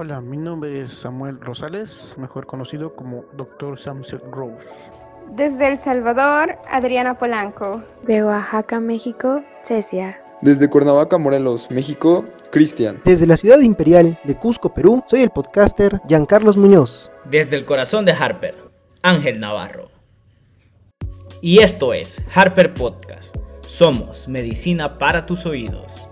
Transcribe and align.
Hola, 0.00 0.20
mi 0.20 0.36
nombre 0.36 0.82
es 0.82 0.92
Samuel 0.92 1.40
Rosales, 1.40 2.14
mejor 2.18 2.46
conocido 2.46 2.94
como 2.94 3.24
Dr. 3.36 3.76
Samset 3.76 4.22
Rose. 4.30 4.92
Desde 5.32 5.66
El 5.66 5.76
Salvador, 5.76 6.56
Adriana 6.70 7.18
Polanco. 7.18 7.82
De 8.06 8.22
Oaxaca, 8.22 8.78
México, 8.78 9.42
Cecia. 9.64 10.16
Desde 10.40 10.70
Cuernavaca, 10.70 11.18
Morelos, 11.18 11.68
México, 11.72 12.24
Cristian. 12.52 13.02
Desde 13.04 13.26
la 13.26 13.36
ciudad 13.36 13.58
imperial 13.58 14.20
de 14.22 14.36
Cusco, 14.36 14.72
Perú, 14.72 15.02
soy 15.08 15.22
el 15.22 15.30
podcaster 15.30 16.00
Giancarlos 16.06 16.56
Muñoz. 16.56 17.10
Desde 17.28 17.56
el 17.56 17.64
corazón 17.64 18.04
de 18.04 18.12
Harper, 18.12 18.54
Ángel 19.02 19.40
Navarro. 19.40 19.88
Y 21.42 21.58
esto 21.58 21.92
es 21.92 22.22
Harper 22.32 22.72
Podcast. 22.72 23.34
Somos 23.62 24.28
medicina 24.28 24.96
para 24.96 25.26
tus 25.26 25.44
oídos. 25.44 26.07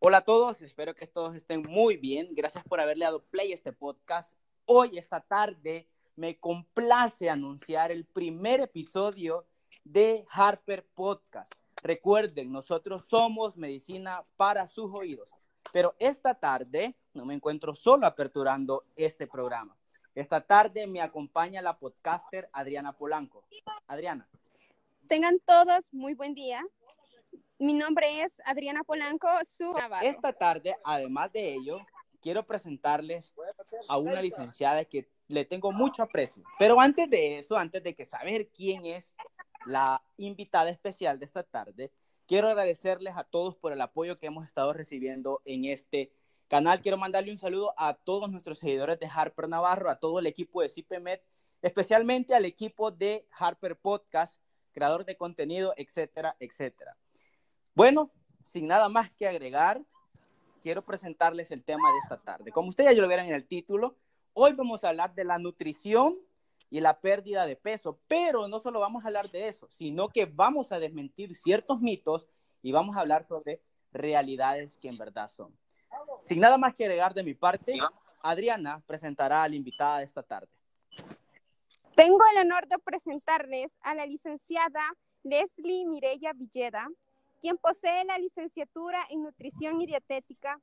Hola 0.00 0.18
a 0.18 0.24
todos, 0.24 0.62
espero 0.62 0.94
que 0.94 1.08
todos 1.08 1.34
estén 1.34 1.62
muy 1.62 1.96
bien. 1.96 2.28
Gracias 2.30 2.62
por 2.62 2.78
haberle 2.78 3.04
dado 3.04 3.24
play 3.24 3.50
a 3.50 3.54
este 3.56 3.72
podcast. 3.72 4.38
Hoy, 4.64 4.96
esta 4.96 5.20
tarde, 5.20 5.88
me 6.14 6.38
complace 6.38 7.28
anunciar 7.28 7.90
el 7.90 8.04
primer 8.04 8.60
episodio 8.60 9.44
de 9.82 10.24
Harper 10.30 10.86
Podcast. 10.94 11.52
Recuerden, 11.82 12.52
nosotros 12.52 13.06
somos 13.08 13.56
medicina 13.56 14.22
para 14.36 14.68
sus 14.68 14.88
oídos, 14.94 15.34
pero 15.72 15.96
esta 15.98 16.36
tarde 16.36 16.94
no 17.12 17.24
me 17.24 17.34
encuentro 17.34 17.74
solo 17.74 18.06
aperturando 18.06 18.84
este 18.94 19.26
programa. 19.26 19.76
Esta 20.14 20.40
tarde 20.40 20.86
me 20.86 21.00
acompaña 21.00 21.60
la 21.60 21.76
podcaster 21.76 22.48
Adriana 22.52 22.96
Polanco. 22.96 23.44
Adriana. 23.88 24.28
Tengan 25.08 25.40
todos 25.40 25.92
muy 25.92 26.14
buen 26.14 26.34
día. 26.34 26.64
Mi 27.60 27.74
nombre 27.74 28.22
es 28.22 28.40
Adriana 28.44 28.84
Polanco, 28.84 29.26
su 29.44 29.74
Esta 30.00 30.32
tarde, 30.32 30.76
además 30.84 31.32
de 31.32 31.54
ello, 31.54 31.80
quiero 32.20 32.46
presentarles 32.46 33.34
a 33.88 33.98
una 33.98 34.22
licenciada 34.22 34.84
que 34.84 35.08
le 35.26 35.44
tengo 35.44 35.72
mucho 35.72 36.04
aprecio. 36.04 36.44
Pero 36.56 36.80
antes 36.80 37.10
de 37.10 37.40
eso, 37.40 37.56
antes 37.56 37.82
de 37.82 37.96
que 37.96 38.06
saber 38.06 38.48
quién 38.50 38.86
es 38.86 39.16
la 39.66 40.00
invitada 40.16 40.70
especial 40.70 41.18
de 41.18 41.24
esta 41.24 41.42
tarde, 41.42 41.90
quiero 42.28 42.46
agradecerles 42.46 43.16
a 43.16 43.24
todos 43.24 43.56
por 43.56 43.72
el 43.72 43.80
apoyo 43.80 44.20
que 44.20 44.26
hemos 44.26 44.46
estado 44.46 44.72
recibiendo 44.72 45.42
en 45.44 45.64
este 45.64 46.12
canal. 46.46 46.80
Quiero 46.80 46.96
mandarle 46.96 47.32
un 47.32 47.38
saludo 47.38 47.74
a 47.76 47.94
todos 47.94 48.30
nuestros 48.30 48.60
seguidores 48.60 49.00
de 49.00 49.10
Harper 49.12 49.48
Navarro, 49.48 49.90
a 49.90 49.98
todo 49.98 50.20
el 50.20 50.28
equipo 50.28 50.62
de 50.62 50.68
CIPEMED, 50.68 51.18
especialmente 51.62 52.36
al 52.36 52.44
equipo 52.44 52.92
de 52.92 53.26
Harper 53.32 53.76
Podcast, 53.76 54.40
creador 54.72 55.04
de 55.04 55.16
contenido, 55.16 55.74
etcétera, 55.76 56.36
etcétera. 56.38 56.96
Bueno, 57.78 58.10
sin 58.42 58.66
nada 58.66 58.88
más 58.88 59.08
que 59.12 59.28
agregar, 59.28 59.80
quiero 60.60 60.84
presentarles 60.84 61.52
el 61.52 61.62
tema 61.62 61.88
de 61.92 61.98
esta 61.98 62.20
tarde. 62.20 62.50
Como 62.50 62.70
ustedes 62.70 62.96
ya 62.96 63.00
lo 63.00 63.06
vieron 63.06 63.26
en 63.26 63.34
el 63.34 63.46
título, 63.46 63.94
hoy 64.32 64.52
vamos 64.54 64.82
a 64.82 64.88
hablar 64.88 65.14
de 65.14 65.22
la 65.22 65.38
nutrición 65.38 66.18
y 66.70 66.80
la 66.80 66.98
pérdida 66.98 67.46
de 67.46 67.54
peso, 67.54 68.00
pero 68.08 68.48
no 68.48 68.58
solo 68.58 68.80
vamos 68.80 69.04
a 69.04 69.06
hablar 69.06 69.30
de 69.30 69.46
eso, 69.46 69.68
sino 69.70 70.08
que 70.08 70.24
vamos 70.26 70.72
a 70.72 70.80
desmentir 70.80 71.36
ciertos 71.36 71.80
mitos 71.80 72.26
y 72.62 72.72
vamos 72.72 72.96
a 72.96 73.00
hablar 73.00 73.24
sobre 73.24 73.62
realidades 73.92 74.76
que 74.78 74.88
en 74.88 74.98
verdad 74.98 75.28
son. 75.28 75.56
Sin 76.20 76.40
nada 76.40 76.58
más 76.58 76.74
que 76.74 76.82
agregar 76.82 77.14
de 77.14 77.22
mi 77.22 77.34
parte, 77.34 77.78
Adriana 78.22 78.82
presentará 78.88 79.44
a 79.44 79.48
la 79.48 79.54
invitada 79.54 79.98
de 79.98 80.04
esta 80.04 80.24
tarde. 80.24 80.50
Tengo 81.94 82.24
el 82.32 82.38
honor 82.38 82.66
de 82.66 82.78
presentarles 82.80 83.72
a 83.82 83.94
la 83.94 84.04
licenciada 84.04 84.82
Leslie 85.22 85.86
Mireya 85.86 86.32
Villeda, 86.32 86.88
quien 87.40 87.56
posee 87.58 88.04
la 88.04 88.18
licenciatura 88.18 89.00
en 89.10 89.22
Nutrición 89.22 89.80
y 89.80 89.86
Dietética, 89.86 90.60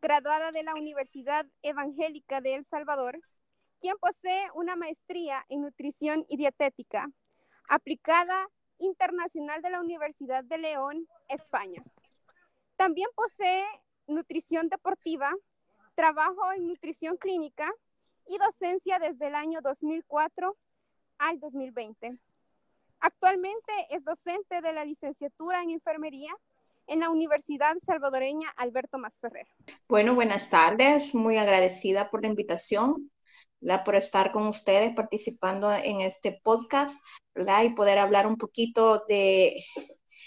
graduada 0.00 0.52
de 0.52 0.62
la 0.62 0.74
Universidad 0.74 1.46
Evangélica 1.62 2.40
de 2.40 2.54
El 2.54 2.64
Salvador, 2.64 3.20
quien 3.80 3.96
posee 3.98 4.46
una 4.54 4.76
maestría 4.76 5.44
en 5.48 5.62
Nutrición 5.62 6.24
y 6.28 6.36
Dietética, 6.36 7.10
aplicada 7.68 8.48
internacional 8.78 9.62
de 9.62 9.70
la 9.70 9.80
Universidad 9.80 10.44
de 10.44 10.58
León, 10.58 11.08
España. 11.28 11.82
También 12.76 13.08
posee 13.14 13.64
nutrición 14.06 14.68
deportiva, 14.68 15.32
trabajo 15.94 16.52
en 16.52 16.68
nutrición 16.68 17.16
clínica 17.16 17.72
y 18.26 18.38
docencia 18.38 18.98
desde 18.98 19.28
el 19.28 19.34
año 19.34 19.60
2004 19.62 20.56
al 21.18 21.40
2020. 21.40 22.08
Actualmente 23.00 23.72
es 23.90 24.04
docente 24.04 24.60
de 24.60 24.72
la 24.72 24.84
licenciatura 24.84 25.62
en 25.62 25.70
enfermería 25.70 26.32
en 26.86 27.00
la 27.00 27.10
Universidad 27.10 27.74
Salvadoreña 27.84 28.50
Alberto 28.56 28.98
Masferrer. 28.98 29.46
Bueno, 29.88 30.14
buenas 30.14 30.50
tardes. 30.50 31.14
Muy 31.14 31.36
agradecida 31.38 32.10
por 32.10 32.22
la 32.22 32.28
invitación, 32.28 33.10
por 33.84 33.94
estar 33.94 34.32
con 34.32 34.46
ustedes 34.46 34.94
participando 34.94 35.72
en 35.72 36.00
este 36.00 36.40
podcast, 36.42 37.00
¿verdad? 37.34 37.64
Y 37.64 37.70
poder 37.70 37.98
hablar 37.98 38.26
un 38.26 38.36
poquito 38.36 39.04
de, 39.08 39.64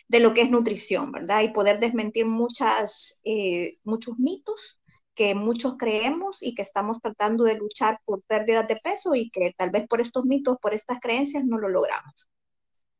de 0.08 0.20
lo 0.20 0.34
que 0.34 0.42
es 0.42 0.50
nutrición, 0.50 1.12
¿verdad? 1.12 1.42
Y 1.44 1.50
poder 1.50 1.80
desmentir 1.80 2.26
muchas, 2.26 3.22
eh, 3.24 3.76
muchos 3.84 4.18
mitos 4.20 4.82
que 5.14 5.34
muchos 5.34 5.78
creemos 5.78 6.44
y 6.44 6.54
que 6.54 6.62
estamos 6.62 7.00
tratando 7.02 7.44
de 7.44 7.56
luchar 7.56 8.00
por 8.06 8.22
pérdidas 8.24 8.68
de 8.68 8.76
peso 8.76 9.16
y 9.16 9.32
que 9.32 9.52
tal 9.58 9.72
vez 9.72 9.88
por 9.88 10.00
estos 10.00 10.26
mitos, 10.26 10.58
por 10.62 10.76
estas 10.76 11.00
creencias, 11.00 11.44
no 11.44 11.58
lo 11.58 11.70
logramos. 11.70 12.28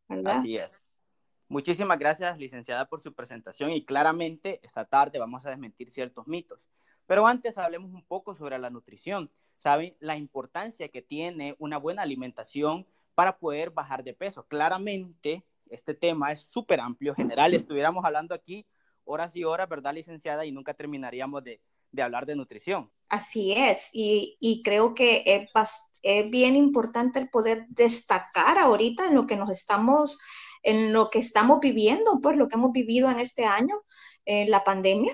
Así 0.08 0.58
es. 0.58 0.84
Muchísimas 1.50 1.98
gracias, 1.98 2.38
licenciada, 2.38 2.90
por 2.90 3.00
su 3.00 3.14
presentación 3.14 3.72
y 3.72 3.86
claramente 3.86 4.60
esta 4.64 4.84
tarde 4.86 5.18
vamos 5.18 5.46
a 5.46 5.50
desmentir 5.50 5.90
ciertos 5.92 6.28
mitos. 6.28 6.68
Pero 7.06 7.26
antes 7.26 7.58
hablemos 7.58 7.94
un 7.94 8.04
poco 8.04 8.36
sobre 8.36 8.60
la 8.60 8.70
nutrición. 8.70 9.32
¿Saben 9.56 9.96
la 10.00 10.18
importancia 10.18 10.90
que 10.90 11.02
tiene 11.02 11.56
una 11.58 11.78
buena 11.78 12.02
alimentación 12.02 12.86
para 13.16 13.40
poder 13.40 13.72
bajar 13.72 14.04
de 14.04 14.14
peso? 14.14 14.46
Claramente 14.46 15.46
este 15.70 15.94
tema 15.94 16.32
es 16.32 16.42
súper 16.42 16.82
amplio, 16.82 17.16
general. 17.16 17.54
Estuviéramos 17.54 18.04
hablando 18.04 18.36
aquí 18.36 18.68
horas 19.06 19.36
y 19.36 19.46
horas, 19.46 19.70
¿verdad, 19.70 19.94
licenciada? 19.94 20.46
Y 20.46 20.52
nunca 20.52 20.74
terminaríamos 20.74 21.44
de, 21.44 21.62
de 21.92 22.02
hablar 22.02 22.26
de 22.26 22.36
nutrición. 22.36 22.92
Así 23.10 23.54
es, 23.54 23.90
y, 23.94 24.62
creo 24.66 24.94
que 24.94 25.24
es, 25.26 25.50
es, 26.02 26.30
bien 26.30 26.56
importante 26.56 27.20
el 27.20 27.30
poder 27.30 27.66
destacar 27.70 28.58
ahorita 28.60 29.08
en 29.08 29.16
lo 29.16 29.26
que 29.26 29.38
nos 29.38 29.50
estamos, 29.50 30.18
en 30.62 30.92
lo 30.92 31.10
que 31.10 31.20
estamos 31.20 31.60
viviendo, 31.62 32.20
pues 32.22 32.36
lo 32.36 32.48
que 32.50 32.56
hemos 32.56 32.74
vivido 32.74 33.10
en 33.10 33.20
este 33.20 33.46
año, 33.46 33.82
en 34.26 34.52
la 34.52 34.64
pandemia, 34.66 35.14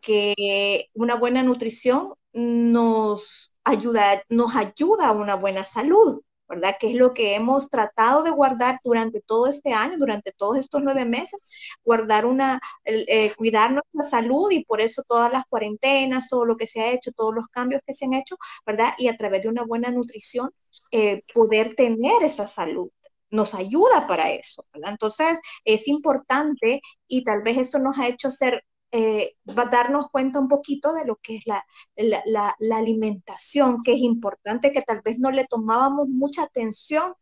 que 0.00 0.88
una 0.94 1.14
buena 1.14 1.42
nutrición 1.42 2.14
nos 2.32 3.54
ayuda, 3.64 4.22
nos 4.28 4.56
ayuda 4.56 5.08
a 5.08 5.12
una 5.12 5.36
buena 5.36 5.64
salud. 5.64 6.22
¿Verdad? 6.48 6.76
Que 6.78 6.90
es 6.90 6.94
lo 6.96 7.12
que 7.12 7.34
hemos 7.34 7.68
tratado 7.68 8.22
de 8.22 8.30
guardar 8.30 8.80
durante 8.84 9.20
todo 9.20 9.46
este 9.46 9.72
año, 9.72 9.98
durante 9.98 10.32
todos 10.32 10.58
estos 10.58 10.82
nueve 10.82 11.04
meses, 11.04 11.40
guardar 11.84 12.26
una, 12.26 12.60
eh, 12.84 13.32
cuidar 13.36 13.72
nuestra 13.72 14.18
salud 14.18 14.50
y 14.50 14.64
por 14.64 14.80
eso 14.80 15.02
todas 15.06 15.32
las 15.32 15.44
cuarentenas, 15.46 16.28
todo 16.28 16.44
lo 16.44 16.56
que 16.56 16.66
se 16.66 16.80
ha 16.80 16.90
hecho, 16.92 17.12
todos 17.12 17.34
los 17.34 17.48
cambios 17.48 17.82
que 17.86 17.94
se 17.94 18.04
han 18.04 18.14
hecho, 18.14 18.36
¿verdad? 18.64 18.94
Y 18.98 19.08
a 19.08 19.16
través 19.16 19.42
de 19.42 19.48
una 19.48 19.64
buena 19.64 19.90
nutrición, 19.90 20.50
eh, 20.92 21.22
poder 21.34 21.74
tener 21.74 22.22
esa 22.22 22.46
salud 22.46 22.90
nos 23.30 23.54
ayuda 23.54 24.06
para 24.06 24.30
eso. 24.30 24.64
Entonces, 24.72 25.38
es 25.64 25.88
importante 25.88 26.80
y 27.08 27.24
tal 27.24 27.42
vez 27.42 27.58
eso 27.58 27.78
nos 27.78 27.98
ha 27.98 28.08
hecho 28.08 28.30
ser 28.30 28.64
eh, 28.92 29.36
va 29.46 29.64
a 29.64 29.66
darnos 29.66 30.08
cuenta 30.10 30.38
un 30.38 30.48
poquito 30.48 30.92
de 30.92 31.04
lo 31.04 31.16
que 31.16 31.36
es 31.36 31.46
la, 31.46 31.64
la, 31.96 32.54
la, 32.58 32.76
alimentación, 32.76 33.82
que 33.82 33.94
es 33.94 34.00
importante, 34.00 34.72
que 34.72 34.82
tal 34.82 35.02
vez 35.02 35.18
no 35.18 35.30
le 35.30 35.44
tomábamos 35.44 36.08
mucha 36.08 36.44
atención 36.44 37.14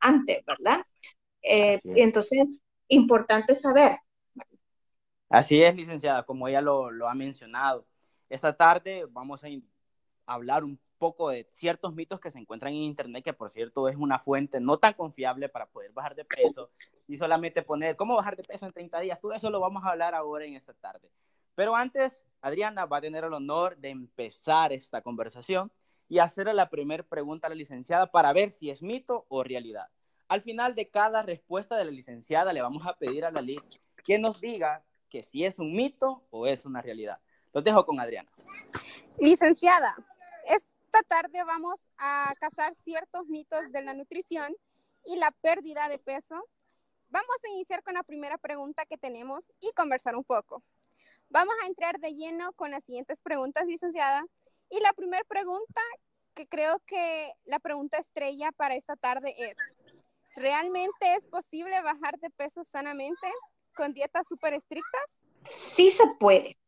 antes, 0.00 0.44
¿verdad? 0.44 0.82
Eh, 1.42 1.80
entonces, 1.84 2.62
importante 2.88 3.54
saber. 3.54 3.98
Así 5.28 5.62
es, 5.62 5.74
licenciada, 5.74 6.24
como 6.24 6.48
ella 6.48 6.60
lo, 6.60 6.90
lo 6.90 7.08
ha 7.08 7.14
mencionado. 7.14 7.86
Esta 8.28 8.56
tarde 8.56 9.06
vamos 9.10 9.42
a 9.44 9.48
hablar 10.26 10.64
un 10.64 10.78
poco 11.02 11.30
de 11.30 11.48
ciertos 11.50 11.92
mitos 11.96 12.20
que 12.20 12.30
se 12.30 12.38
encuentran 12.38 12.72
en 12.72 12.82
Internet, 12.82 13.24
que 13.24 13.32
por 13.32 13.50
cierto 13.50 13.88
es 13.88 13.96
una 13.96 14.20
fuente 14.20 14.60
no 14.60 14.78
tan 14.78 14.92
confiable 14.92 15.48
para 15.48 15.66
poder 15.66 15.90
bajar 15.90 16.14
de 16.14 16.24
peso 16.24 16.70
y 17.08 17.16
solamente 17.16 17.60
poner 17.62 17.96
cómo 17.96 18.14
bajar 18.14 18.36
de 18.36 18.44
peso 18.44 18.66
en 18.66 18.72
30 18.72 19.00
días. 19.00 19.20
Todo 19.20 19.32
eso 19.32 19.50
lo 19.50 19.58
vamos 19.58 19.82
a 19.84 19.88
hablar 19.88 20.14
ahora 20.14 20.44
en 20.44 20.54
esta 20.54 20.72
tarde. 20.74 21.10
Pero 21.56 21.74
antes, 21.74 22.22
Adriana 22.40 22.86
va 22.86 22.98
a 22.98 23.00
tener 23.00 23.24
el 23.24 23.32
honor 23.32 23.76
de 23.78 23.88
empezar 23.88 24.72
esta 24.72 25.02
conversación 25.02 25.72
y 26.08 26.20
hacerle 26.20 26.54
la 26.54 26.70
primera 26.70 27.02
pregunta 27.02 27.48
a 27.48 27.50
la 27.50 27.56
licenciada 27.56 28.06
para 28.06 28.32
ver 28.32 28.52
si 28.52 28.70
es 28.70 28.80
mito 28.80 29.26
o 29.28 29.42
realidad. 29.42 29.88
Al 30.28 30.40
final 30.40 30.76
de 30.76 30.88
cada 30.88 31.24
respuesta 31.24 31.76
de 31.76 31.84
la 31.84 31.90
licenciada 31.90 32.52
le 32.52 32.62
vamos 32.62 32.86
a 32.86 32.96
pedir 32.96 33.24
a 33.24 33.32
la 33.32 33.42
ley 33.42 33.58
que 34.04 34.20
nos 34.20 34.40
diga 34.40 34.84
que 35.08 35.24
si 35.24 35.44
es 35.44 35.58
un 35.58 35.72
mito 35.72 36.22
o 36.30 36.46
es 36.46 36.64
una 36.64 36.80
realidad. 36.80 37.18
Los 37.52 37.64
dejo 37.64 37.84
con 37.84 37.98
Adriana. 37.98 38.30
Licenciada, 39.18 39.96
esta 40.92 41.22
tarde 41.22 41.42
vamos 41.44 41.80
a 41.96 42.34
cazar 42.38 42.74
ciertos 42.74 43.26
mitos 43.28 43.72
de 43.72 43.80
la 43.80 43.94
nutrición 43.94 44.54
y 45.06 45.16
la 45.16 45.30
pérdida 45.30 45.88
de 45.88 45.98
peso. 45.98 46.34
Vamos 47.08 47.34
a 47.42 47.48
iniciar 47.48 47.82
con 47.82 47.94
la 47.94 48.02
primera 48.02 48.36
pregunta 48.36 48.84
que 48.84 48.98
tenemos 48.98 49.50
y 49.60 49.72
conversar 49.72 50.16
un 50.16 50.24
poco. 50.24 50.62
Vamos 51.30 51.54
a 51.62 51.66
entrar 51.66 51.98
de 51.98 52.12
lleno 52.12 52.52
con 52.52 52.72
las 52.72 52.84
siguientes 52.84 53.22
preguntas, 53.22 53.64
licenciada. 53.66 54.22
Y 54.68 54.80
la 54.80 54.92
primera 54.92 55.24
pregunta, 55.24 55.80
que 56.34 56.46
creo 56.46 56.78
que 56.86 57.32
la 57.44 57.58
pregunta 57.58 57.96
estrella 57.96 58.52
para 58.52 58.74
esta 58.74 58.94
tarde 58.96 59.34
es, 59.38 59.56
¿realmente 60.36 61.14
es 61.14 61.24
posible 61.24 61.80
bajar 61.80 62.18
de 62.18 62.28
peso 62.28 62.64
sanamente 62.64 63.28
con 63.74 63.94
dietas 63.94 64.28
súper 64.28 64.52
estrictas? 64.52 65.18
Sí 65.48 65.90
se 65.90 66.04
puede, 66.20 66.58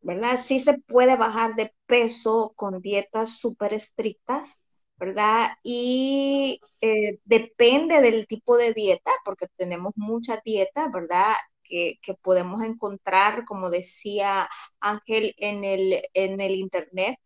¿verdad? 0.00 0.38
Sí 0.42 0.60
se 0.60 0.78
puede 0.78 1.16
bajar 1.16 1.54
de 1.56 1.74
peso 1.86 2.52
con 2.56 2.80
dietas 2.80 3.38
súper 3.38 3.74
estrictas, 3.74 4.60
¿verdad? 4.96 5.50
Y 5.62 6.60
eh, 6.80 7.18
depende 7.24 8.00
del 8.00 8.26
tipo 8.26 8.56
de 8.56 8.72
dieta, 8.72 9.10
porque 9.24 9.46
tenemos 9.56 9.92
muchas 9.96 10.40
dietas, 10.44 10.90
¿verdad? 10.92 11.34
Que, 11.62 11.98
que, 12.02 12.14
podemos 12.14 12.62
encontrar, 12.62 13.44
como 13.44 13.70
decía 13.70 14.48
Ángel, 14.80 15.34
en 15.38 15.64
el, 15.64 16.02
en 16.14 16.40
el 16.40 16.52
Internet, 16.56 17.18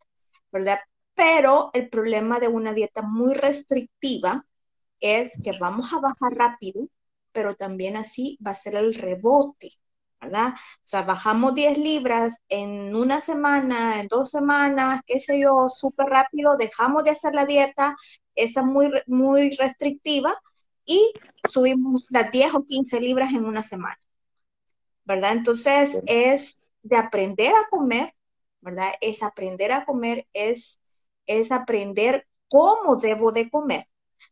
¿verdad? 0.52 0.80
Pero 1.14 1.70
el 1.74 1.88
problema 1.90 2.40
de 2.40 2.48
una 2.48 2.72
dieta 2.74 3.02
muy 3.02 3.34
restrictiva 3.34 4.46
es 5.00 5.38
que 5.42 5.52
vamos 5.58 5.92
a 5.92 6.00
bajar 6.00 6.34
rápido, 6.34 6.88
pero 7.32 7.54
también 7.56 7.96
así 7.96 8.38
va 8.46 8.52
a 8.52 8.54
ser 8.54 8.76
el 8.76 8.94
rebote, 8.94 9.70
¿verdad? 10.20 10.54
O 10.54 10.80
sea, 10.84 11.02
bajamos 11.02 11.54
10 11.54 11.78
libras 11.78 12.38
en 12.48 12.94
una 12.94 13.20
semana, 13.20 14.00
en 14.00 14.08
dos 14.08 14.30
semanas, 14.30 15.00
qué 15.06 15.18
sé 15.20 15.40
yo, 15.40 15.68
súper 15.68 16.06
rápido, 16.06 16.56
dejamos 16.56 17.04
de 17.04 17.10
hacer 17.10 17.34
la 17.34 17.46
dieta, 17.46 17.96
esa 18.34 18.62
muy, 18.62 18.90
muy 19.06 19.50
restrictiva, 19.52 20.34
y 20.84 21.12
subimos 21.48 22.04
las 22.10 22.30
10 22.30 22.54
o 22.54 22.64
15 22.64 23.00
libras 23.00 23.32
en 23.32 23.44
una 23.44 23.62
semana, 23.62 23.98
¿verdad? 25.04 25.32
Entonces 25.32 26.00
es 26.06 26.60
de 26.82 26.96
aprender 26.96 27.52
a 27.52 27.68
comer, 27.70 28.14
¿verdad? 28.60 28.92
Es 29.00 29.22
aprender 29.22 29.72
a 29.72 29.84
comer, 29.84 30.26
es, 30.32 30.80
es 31.26 31.52
aprender 31.52 32.26
cómo 32.48 32.96
debo 32.96 33.32
de 33.32 33.48
comer, 33.50 33.86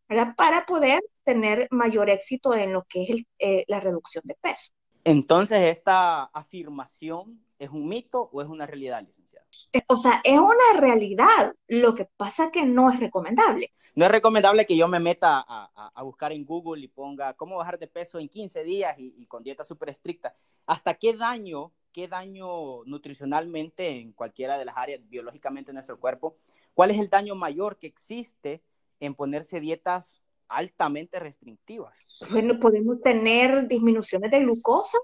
¿verdad? 0.09 0.35
Para 0.37 0.67
poder 0.67 1.01
tener 1.25 1.69
mayor 1.71 2.11
éxito 2.11 2.55
en 2.55 2.73
lo 2.73 2.85
que 2.85 3.03
es 3.05 3.23
eh, 3.39 3.65
la 3.69 3.81
reducción 3.81 4.23
de 4.27 4.35
peso. 4.35 4.73
Entonces, 5.09 5.59
¿esta 5.75 6.25
afirmación 6.25 7.43
es 7.59 7.71
un 7.71 7.89
mito 7.89 8.29
o 8.31 8.43
es 8.43 8.49
una 8.49 8.67
realidad, 8.67 9.03
licenciada? 9.03 9.47
O 9.87 9.97
sea, 9.97 10.21
es 10.23 10.39
una 10.39 10.79
realidad. 10.79 11.55
Lo 11.67 11.95
que 11.95 12.05
pasa 12.05 12.51
que 12.51 12.67
no 12.67 12.91
es 12.91 13.01
recomendable. 13.01 13.73
No 13.95 14.05
es 14.05 14.11
recomendable 14.11 14.67
que 14.67 14.77
yo 14.77 14.87
me 14.87 15.01
meta 15.01 15.43
a, 15.49 15.93
a, 15.95 16.03
buscar 16.03 16.33
en 16.33 16.45
Google 16.45 16.85
y 16.85 16.89
ponga 16.89 17.33
cómo 17.33 17.57
bajar 17.57 17.79
de 17.79 17.87
peso 17.87 18.19
en 18.19 18.29
15 18.29 18.65
días 18.65 18.99
y, 18.99 19.15
y 19.17 19.25
con 19.25 19.43
dieta 19.43 19.65
súper 19.65 19.89
estricta. 19.89 20.35
¿Hasta 20.67 20.93
qué 20.93 21.17
daño, 21.17 21.73
qué 21.91 22.07
daño 22.07 22.85
nutricionalmente 22.85 23.89
en 23.89 24.13
cualquiera 24.13 24.59
de 24.59 24.67
las 24.67 24.77
áreas 24.77 25.01
biológicamente 25.09 25.71
en 25.71 25.77
nuestro 25.77 25.99
cuerpo? 25.99 26.37
¿Cuál 26.75 26.91
es 26.91 26.99
el 26.99 27.09
daño 27.09 27.35
mayor 27.35 27.79
que 27.79 27.87
existe 27.87 28.63
en 29.01 29.15
ponerse 29.15 29.59
dietas 29.59 30.21
altamente 30.49 31.19
restrictivas. 31.19 31.99
Bueno, 32.31 32.59
podemos 32.61 33.01
tener 33.01 33.69
disminuciones 33.69 34.31
de 34.31 34.41
glucosa, 34.41 34.99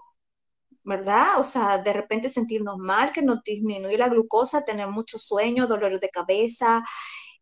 ¿verdad? 0.83 1.39
O 1.39 1.45
sea, 1.45 1.79
de 1.79 1.93
repente 1.93 2.29
sentirnos 2.29 2.79
mal, 2.79 3.13
que 3.13 3.23
nos 3.23 3.43
disminuye 3.43 3.99
la 3.99 4.09
glucosa, 4.09 4.65
tener 4.65 4.89
mucho 4.89 5.19
sueño, 5.19 5.67
dolores 5.67 6.01
de 6.01 6.11
cabeza, 6.11 6.85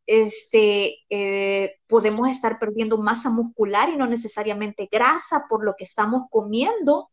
este, 0.06 0.96
eh, 1.10 1.76
podemos 1.86 2.28
estar 2.28 2.58
perdiendo 2.58 2.98
masa 2.98 3.30
muscular 3.30 3.88
y 3.88 3.96
no 3.96 4.06
necesariamente 4.06 4.88
grasa 4.90 5.46
por 5.48 5.64
lo 5.64 5.74
que 5.76 5.84
estamos 5.84 6.24
comiendo, 6.30 7.11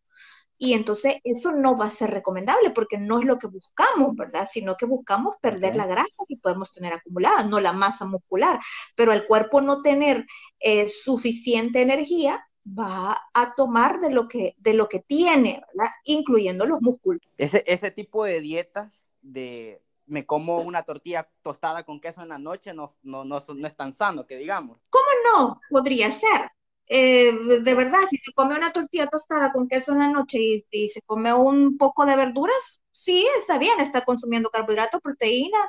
y 0.61 0.73
entonces 0.73 1.15
eso 1.23 1.53
no 1.53 1.77
va 1.77 1.85
a 1.85 1.89
ser 1.89 2.11
recomendable 2.11 2.71
porque 2.71 2.97
no 2.97 3.19
es 3.19 3.25
lo 3.25 3.39
que 3.39 3.47
buscamos, 3.47 4.13
¿verdad? 4.15 4.45
Sino 4.51 4.75
que 4.75 4.85
buscamos 4.85 5.37
perder 5.41 5.77
la 5.77 5.87
grasa 5.87 6.25
que 6.27 6.35
podemos 6.35 6.69
tener 6.71 6.91
acumulada, 6.91 7.45
no 7.45 7.61
la 7.61 7.71
masa 7.71 8.05
muscular. 8.05 8.59
Pero 8.93 9.13
al 9.13 9.25
cuerpo 9.25 9.61
no 9.61 9.81
tener 9.81 10.27
eh, 10.59 10.89
suficiente 10.89 11.81
energía, 11.81 12.45
va 12.67 13.17
a 13.33 13.55
tomar 13.55 14.01
de 14.01 14.09
lo 14.09 14.27
que, 14.27 14.53
de 14.57 14.73
lo 14.73 14.89
que 14.89 14.99
tiene, 14.99 15.63
¿verdad? 15.73 15.91
Incluyendo 16.03 16.65
los 16.65 16.81
músculos. 16.81 17.21
Ese, 17.37 17.63
ese 17.65 17.89
tipo 17.89 18.25
de 18.25 18.41
dietas 18.41 19.05
de 19.21 19.81
me 20.07 20.25
como 20.25 20.57
una 20.57 20.83
tortilla 20.83 21.29
tostada 21.41 21.83
con 21.83 22.01
queso 22.01 22.21
en 22.21 22.29
la 22.29 22.39
noche 22.39 22.73
no, 22.73 22.91
no, 23.03 23.23
no, 23.23 23.39
no 23.55 23.67
es 23.67 23.75
tan 23.75 23.93
sano, 23.93 24.25
que 24.27 24.35
digamos. 24.35 24.77
¿Cómo 24.89 25.07
no? 25.23 25.61
Podría 25.69 26.11
ser. 26.11 26.51
Eh, 26.91 27.31
de 27.61 27.75
verdad, 27.75 27.99
si 28.09 28.17
se 28.17 28.33
come 28.33 28.55
una 28.55 28.71
tortilla 28.73 29.07
tostada 29.07 29.51
con 29.53 29.67
queso 29.67 29.91
en 29.93 29.99
la 29.99 30.07
noche 30.09 30.39
y, 30.71 30.89
se 30.89 31.01
come 31.03 31.31
un 31.33 31.77
poco 31.77 32.05
de 32.05 32.15
verduras, 32.15 32.81
sí, 32.91 33.27
está 33.37 33.59
bien, 33.59 33.79
está 33.79 34.03
consumiendo 34.03 34.49
carbohidrato, 34.49 34.99
proteína, 34.99 35.59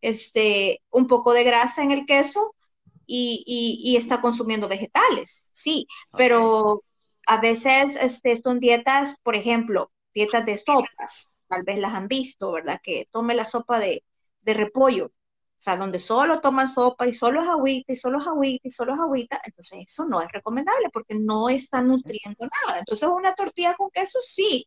este, 0.00 0.82
un 0.90 1.06
poco 1.06 1.34
de 1.34 1.44
grasa 1.44 1.82
en 1.82 1.92
el 1.92 2.06
queso 2.06 2.54
y, 3.06 3.94
está 3.98 4.22
consumiendo 4.22 4.68
vegetales, 4.68 5.50
sí, 5.52 5.86
pero 6.16 6.82
a 7.26 7.40
veces 7.40 7.96
este, 7.96 8.34
son 8.36 8.58
dietas, 8.58 9.16
por 9.22 9.36
ejemplo, 9.36 9.92
dietas 10.14 10.46
de 10.46 10.58
sopas, 10.58 11.30
tal 11.48 11.64
vez 11.64 11.78
las 11.78 11.92
han 11.94 12.08
visto, 12.08 12.52
¿verdad? 12.52 12.80
Que 12.82 13.06
tome 13.10 13.34
la 13.34 13.44
sopa 13.46 13.78
de, 13.78 14.04
de 14.42 14.54
repollo 14.54 15.12
sea, 15.62 15.76
donde 15.76 16.00
solo 16.00 16.40
toman 16.40 16.68
sopa 16.68 17.06
y 17.06 17.12
solo 17.12 17.42
es 17.42 17.48
agüita 17.48 17.92
y 17.92 17.96
solo 17.96 18.20
es 18.20 18.26
agüita 18.26 18.68
y 18.68 18.70
solo 18.70 18.94
es 18.94 19.00
agüita, 19.00 19.40
entonces 19.44 19.84
eso 19.86 20.04
no 20.06 20.20
es 20.20 20.30
recomendable 20.32 20.90
porque 20.92 21.14
no 21.14 21.48
está 21.48 21.80
nutriendo 21.80 22.48
nada. 22.66 22.80
Entonces 22.80 23.08
una 23.08 23.34
tortilla 23.34 23.74
con 23.74 23.90
queso 23.90 24.18
sí, 24.20 24.66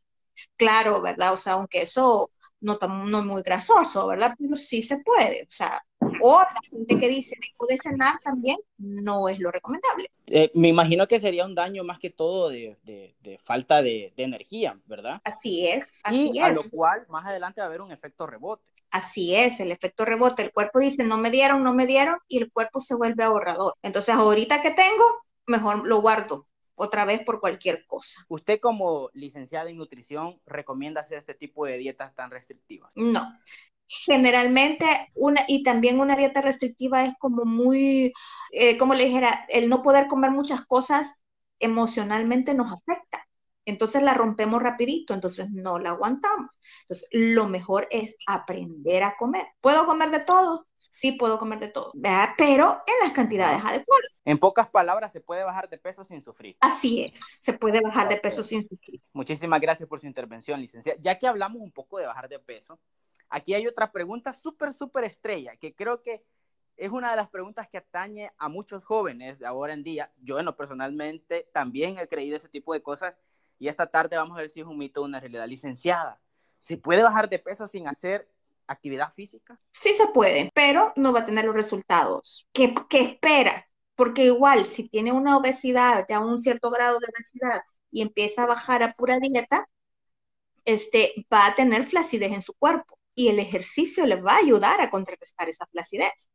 claro, 0.56 1.02
¿verdad? 1.02 1.34
O 1.34 1.38
sea, 1.38 1.58
un 1.58 1.68
queso 1.68 2.32
no, 2.62 2.78
no 2.80 3.24
muy 3.24 3.42
grasoso, 3.44 4.08
¿verdad? 4.08 4.36
Pero 4.40 4.56
sí 4.56 4.82
se 4.82 5.00
puede, 5.00 5.44
o 5.44 5.52
sea, 5.52 5.84
o 6.22 6.40
la 6.40 6.60
gente 6.70 6.98
que 6.98 7.10
dice 7.10 7.36
después 7.42 7.70
de 7.70 7.90
cenar 7.90 8.20
también 8.24 8.58
no 8.78 9.28
es 9.28 9.40
lo 9.40 9.52
recomendable. 9.52 10.10
Eh, 10.28 10.52
me 10.56 10.70
imagino 10.70 11.08
que 11.08 11.20
sería 11.20 11.46
un 11.46 11.56
daño 11.56 11.84
más 11.84 12.00
que 12.00 12.10
todo 12.10 12.50
de, 12.50 12.78
de, 12.84 13.38
falta 13.40 13.82
de, 13.82 14.14
de, 14.18 14.24
energía, 14.24 14.80
¿verdad? 14.86 15.22
Así 15.24 15.68
es. 15.68 15.88
Así 16.04 16.32
y 16.34 16.40
a 16.40 16.50
lo 16.50 16.64
cual 16.70 17.06
más 17.10 17.26
adelante 17.26 17.62
va 17.62 17.66
a 17.66 17.68
haber 17.68 17.82
un 17.82 17.92
efecto 17.92 18.26
rebote. 18.26 18.64
Así 18.92 19.36
es, 19.36 19.60
el 19.60 19.72
efecto 19.72 20.06
rebote. 20.06 20.42
El 20.42 20.52
cuerpo 20.52 20.80
dice, 20.80 21.04
no 21.04 21.18
me 21.18 21.30
dieron, 21.30 21.64
no 21.64 21.74
me 21.74 21.86
dieron, 21.86 22.18
y 22.28 22.40
el 22.40 22.52
cuerpo 22.52 22.82
se 22.82 22.96
vuelve 22.96 23.24
ahorrador. 23.24 23.76
Entonces, 23.82 24.16
ahorita 24.16 24.62
que 24.62 24.72
tengo, 24.72 25.04
mejor 25.46 25.88
lo 25.88 26.02
guardo 26.02 26.48
otra 26.76 27.06
vez 27.06 27.24
por 27.24 27.40
cualquier 27.40 27.86
cosa. 27.86 28.26
¿Usted 28.28 28.60
como 28.60 29.10
licenciada 29.14 29.70
en 29.70 29.78
nutrición 29.78 30.40
recomienda 30.46 31.02
hacer 31.02 31.18
este 31.18 31.34
tipo 31.34 31.66
de 31.66 31.78
dietas 31.78 32.14
tan 32.16 32.32
restrictivas? 32.32 32.92
No, 32.96 33.38
generalmente 33.88 34.86
una 35.16 35.44
y 35.48 35.64
también 35.64 36.00
una 36.00 36.16
dieta 36.16 36.42
restrictiva 36.42 37.06
es 37.06 37.14
como 37.20 37.46
muy, 37.46 38.14
eh, 38.52 38.78
como 38.78 38.94
le 38.94 39.06
dijera, 39.06 39.46
el 39.50 39.70
no 39.70 39.82
poder 39.84 40.08
comer 40.08 40.32
muchas 40.32 40.66
cosas 40.66 41.24
emocionalmente 41.60 42.54
nos 42.54 42.72
afecta. 42.72 43.26
Entonces 43.68 44.04
la 44.04 44.14
rompemos 44.14 44.62
rapidito, 44.62 45.16
entonces 45.16 45.50
no 45.50 45.80
la 45.80 45.90
aguantamos. 45.90 46.60
Entonces 46.84 47.10
lo 47.12 47.48
mejor 47.48 47.88
es 47.90 48.16
aprender 48.28 49.04
a 49.04 49.16
comer. 49.18 49.48
¿Puedo 49.60 49.88
comer 49.88 50.12
de 50.12 50.20
todo? 50.20 50.68
Sí 50.78 51.14
puedo 51.14 51.40
comer 51.40 51.60
de 51.60 51.70
todo, 51.70 51.92
pero 52.38 52.84
en 52.86 52.94
las 53.02 53.12
cantidades 53.12 53.64
adecuadas. 53.64 54.16
En 54.24 54.38
pocas 54.38 54.70
palabras, 54.70 55.12
se 55.12 55.20
puede 55.20 55.44
bajar 55.44 55.68
de 55.68 55.80
peso 55.80 56.04
sin 56.04 56.22
sufrir. 56.22 56.58
Así 56.60 57.02
es, 57.04 57.40
se 57.42 57.54
puede 57.54 57.82
bajar 57.82 58.08
de 58.08 58.18
peso 58.18 58.44
sin 58.44 58.64
sufrir. 58.64 59.02
Muchísimas 59.14 59.60
gracias 59.60 59.90
por 59.90 60.00
su 60.00 60.06
intervención, 60.06 60.62
licenciada. 60.62 61.00
Ya 61.02 61.18
que 61.18 61.26
hablamos 61.26 61.60
un 61.60 61.72
poco 61.72 61.98
de 61.98 62.06
bajar 62.06 62.30
de 62.30 62.38
peso, 62.38 62.80
Aquí 63.30 63.54
hay 63.54 63.68
otra 63.68 63.92
pregunta 63.92 64.34
súper, 64.34 64.74
súper 64.74 65.04
estrella, 65.06 65.56
que 65.58 65.74
creo 65.74 66.02
que 66.02 66.24
es 66.78 66.92
una 66.92 67.12
de 67.12 67.16
las 67.16 67.30
preguntas 67.30 67.68
que 67.70 67.78
atañe 67.78 68.32
a 68.38 68.50
muchos 68.50 68.84
jóvenes 68.84 69.40
de 69.40 69.46
ahora 69.46 69.74
en 69.74 69.84
día. 69.84 70.12
Yo, 70.22 70.40
en 70.40 70.46
lo 70.46 70.56
personalmente, 70.56 71.50
también 71.54 71.98
he 71.98 72.08
creído 72.08 72.38
ese 72.38 72.50
tipo 72.50 72.74
de 72.74 72.82
cosas 72.82 73.22
y 73.60 73.68
esta 73.68 73.88
tarde 73.88 74.18
vamos 74.18 74.38
a 74.38 74.42
ver 74.42 74.50
si 74.50 74.60
es 74.60 74.66
un 74.66 74.78
mito 74.78 75.02
o 75.02 75.06
una 75.06 75.20
realidad. 75.20 75.48
Licenciada, 75.48 76.20
¿se 76.60 76.78
puede 76.78 77.04
bajar 77.04 77.30
de 77.30 77.40
peso 77.40 77.68
sin 77.68 77.88
hacer 77.88 78.30
actividad 78.68 79.14
física? 79.14 79.60
Sí 79.72 79.94
se 79.94 80.08
puede, 80.08 80.50
pero 80.54 80.92
no 80.96 81.14
va 81.14 81.22
a 81.22 81.26
tener 81.26 81.46
los 81.46 81.56
resultados 81.56 82.48
que 82.52 82.74
espera, 82.92 83.70
porque 83.96 84.26
igual 84.26 84.66
si 84.66 84.90
tiene 84.90 85.12
una 85.12 85.38
obesidad, 85.38 86.06
ya 86.10 86.20
un 86.20 86.40
cierto 86.40 86.70
grado 86.70 87.00
de 87.00 87.08
obesidad 87.08 87.62
y 87.92 88.02
empieza 88.02 88.44
a 88.44 88.48
bajar 88.48 88.84
a 88.84 88.94
pura 88.94 89.20
dieta, 89.20 89.70
este, 90.66 91.26
va 91.32 91.48
a 91.48 91.56
tener 91.56 91.84
flacidez 91.84 92.34
en 92.34 92.42
su 92.42 92.54
cuerpo 92.56 92.98
y 93.16 93.30
el 93.30 93.40
ejercicio 93.40 94.06
le 94.06 94.22
va 94.22 94.34
a 94.34 94.40
ayudar 94.40 94.82
a 94.82 94.90
contrarrestar 94.90 95.50
esa 95.50 95.66
flacidez, 95.68 96.30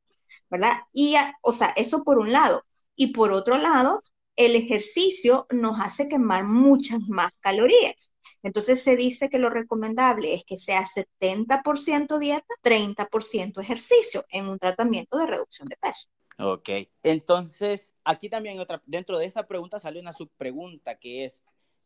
¿verdad? 0.49 0.79
Y, 0.93 1.15
o 1.43 1.53
sea, 1.53 1.69
eso 1.77 2.03
por 2.03 2.19
un 2.19 2.33
lado. 2.33 2.65
Y 2.97 3.09
por 3.13 3.31
otro 3.33 3.59
lado, 3.59 4.03
el 4.37 4.57
ejercicio 4.57 5.47
nos 5.51 5.79
hace 5.81 6.09
quemar 6.09 6.47
muchas 6.47 7.01
más 7.09 7.33
calorías. 7.41 8.11
Entonces 8.43 8.83
se 8.83 8.97
dice 8.97 9.29
que 9.29 9.39
lo 9.39 9.51
recomendable 9.51 10.33
es 10.35 10.45
que 10.45 10.57
sea 10.57 10.85
70% 10.87 12.19
dieta, 12.19 12.55
30% 12.63 13.61
ejercicio 13.61 14.25
en 14.31 14.49
un 14.49 14.59
tratamiento 14.59 15.19
de 15.19 15.27
reducción 15.27 15.69
de 15.69 15.77
peso. 15.77 16.09
Ok, 16.39 16.71
entonces 17.03 17.95
aquí 18.03 18.31
también 18.31 18.59
otra, 18.59 18.83
dentro 18.87 19.19
de 19.19 19.27
esa 19.27 19.47
pregunta 19.47 19.79
sale 19.79 20.01
una 20.01 20.15
subpregunta 20.15 20.99
que 20.99 21.27
es 21.27 21.43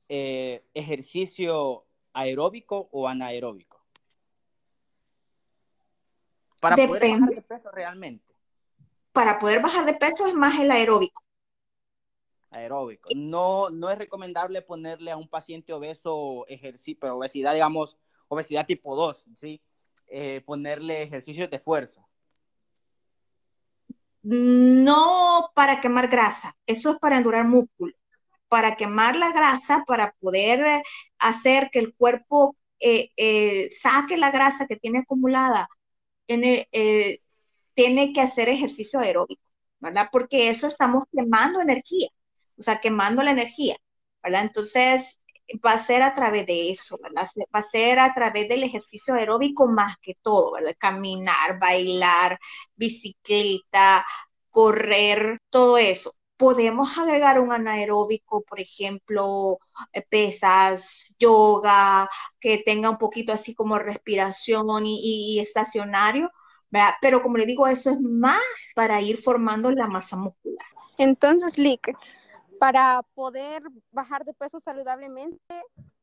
eh, 0.09 0.65
ejercicio 0.75 1.87
aeróbico 2.13 2.89
o 2.93 3.09
anaeróbico. 3.09 3.84
Para 6.65 6.77
poder 6.77 7.11
bajar 7.11 7.35
de 7.35 7.43
peso 7.43 7.71
realmente, 7.71 8.35
Para 9.13 9.39
poder 9.39 9.61
bajar 9.61 9.85
de 9.85 9.95
peso 9.95 10.27
es 10.27 10.35
más 10.35 10.59
el 10.59 10.71
aeróbico. 10.71 11.23
aeróbico. 12.51 13.09
No, 13.15 13.69
no 13.69 13.91
es 13.91 13.99
recomendable 13.99 14.63
ponerle 14.63 15.11
a 15.11 15.17
un 15.17 15.29
paciente 15.29 15.73
obeso 15.73 16.47
ejercicio, 16.49 16.99
pero 17.01 17.17
obesidad, 17.17 17.53
digamos, 17.53 17.99
obesidad 18.29 18.65
tipo 18.67 18.97
2, 18.97 19.27
¿sí? 19.35 19.61
Eh, 20.07 20.41
ponerle 20.47 21.03
ejercicios 21.03 21.51
de 21.51 21.59
fuerza. 21.59 22.07
No 24.23 25.51
para 25.55 25.81
quemar 25.81 26.09
grasa, 26.09 26.57
eso 26.67 26.91
es 26.91 26.99
para 26.99 27.19
endurar 27.19 27.47
músculo. 27.47 27.93
Para 28.49 28.77
quemar 28.77 29.17
la 29.17 29.33
grasa, 29.33 29.85
para 29.87 30.13
poder 30.21 30.83
hacer 31.19 31.69
que 31.71 31.81
el 31.81 31.95
cuerpo 31.95 32.57
eh, 32.81 33.11
eh, 33.17 33.69
saque 33.71 34.17
la 34.17 34.31
grasa 34.31 34.67
que 34.67 34.77
tiene 34.77 35.01
acumulada, 35.01 35.69
tiene, 36.27 36.69
eh, 36.73 37.21
tiene 37.75 38.13
que 38.13 38.21
hacer 38.23 38.49
ejercicio 38.49 39.01
aeróbico, 39.01 39.43
¿verdad? 39.81 40.09
Porque 40.13 40.49
eso 40.51 40.67
estamos 40.67 41.05
quemando 41.13 41.61
energía, 41.61 42.09
o 42.59 42.63
sea, 42.63 42.81
quemando 42.81 43.23
la 43.23 43.33
energía, 43.33 43.77
¿verdad? 44.23 44.43
Entonces, 44.43 45.21
va 45.65 45.73
a 45.73 45.79
ser 45.79 46.03
a 46.03 46.15
través 46.15 46.47
de 46.47 46.71
eso, 46.71 46.99
¿verdad? 47.03 47.27
Va 47.55 47.59
a 47.61 47.63
ser 47.63 47.99
a 47.99 48.15
través 48.15 48.49
del 48.49 48.63
ejercicio 48.63 49.15
aeróbico 49.15 49.67
más 49.69 49.97
que 49.99 50.15
todo, 50.23 50.53
¿verdad? 50.53 50.75
Caminar, 50.79 51.59
bailar, 51.61 52.39
bicicleta, 52.77 54.05
correr, 54.51 55.39
todo 55.51 55.79
eso. 55.79 56.15
Podemos 56.45 56.99
agregar 56.99 57.41
un 57.41 57.53
anaeróbico, 57.53 58.43
por 58.43 58.61
ejemplo, 58.61 59.59
eh, 59.93 60.03
pesas, 60.03 61.07
yoga, 61.19 62.09
que 62.39 62.59
tenga 62.59 62.91
un 62.91 62.99
poquito 62.99 63.33
así 63.33 63.55
como 63.55 63.79
respiración 63.79 64.85
y, 64.87 65.01
y- 65.03 65.37
y 65.37 65.41
estacionario, 65.41 66.31
¿verdad? 66.71 66.95
Pero 67.01 67.23
como 67.23 67.39
le 67.39 67.47
digo, 67.47 67.67
eso 67.67 67.91
es 67.91 68.01
más 68.01 68.43
para 68.75 69.01
ir 69.01 69.17
formando 69.17 69.71
la 69.71 69.87
masa 69.87 70.17
muscular. 70.17 70.67
Entonces, 70.99 71.57
Lick, 71.57 71.97
para 72.59 73.03
poder 73.15 73.63
bajar 73.91 74.25
de 74.25 74.35
peso 74.35 74.61
saludablemente, 74.61 75.63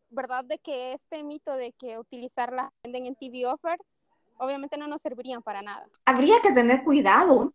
¿verdad? 0.09 0.43
De 0.43 0.57
que 0.57 0.93
este 0.93 1.23
mito 1.23 1.53
de 1.55 1.71
que 1.73 1.99
utilizar 1.99 2.51
la 2.51 2.71
venden 2.83 3.05
en 3.05 3.15
TV 3.15 3.45
Offer, 3.45 3.77
obviamente 4.39 4.77
no 4.77 4.87
nos 4.87 5.01
servirían 5.01 5.43
para 5.43 5.61
nada. 5.61 5.87
Habría 6.05 6.41
que 6.41 6.51
tener 6.51 6.83
cuidado 6.83 7.53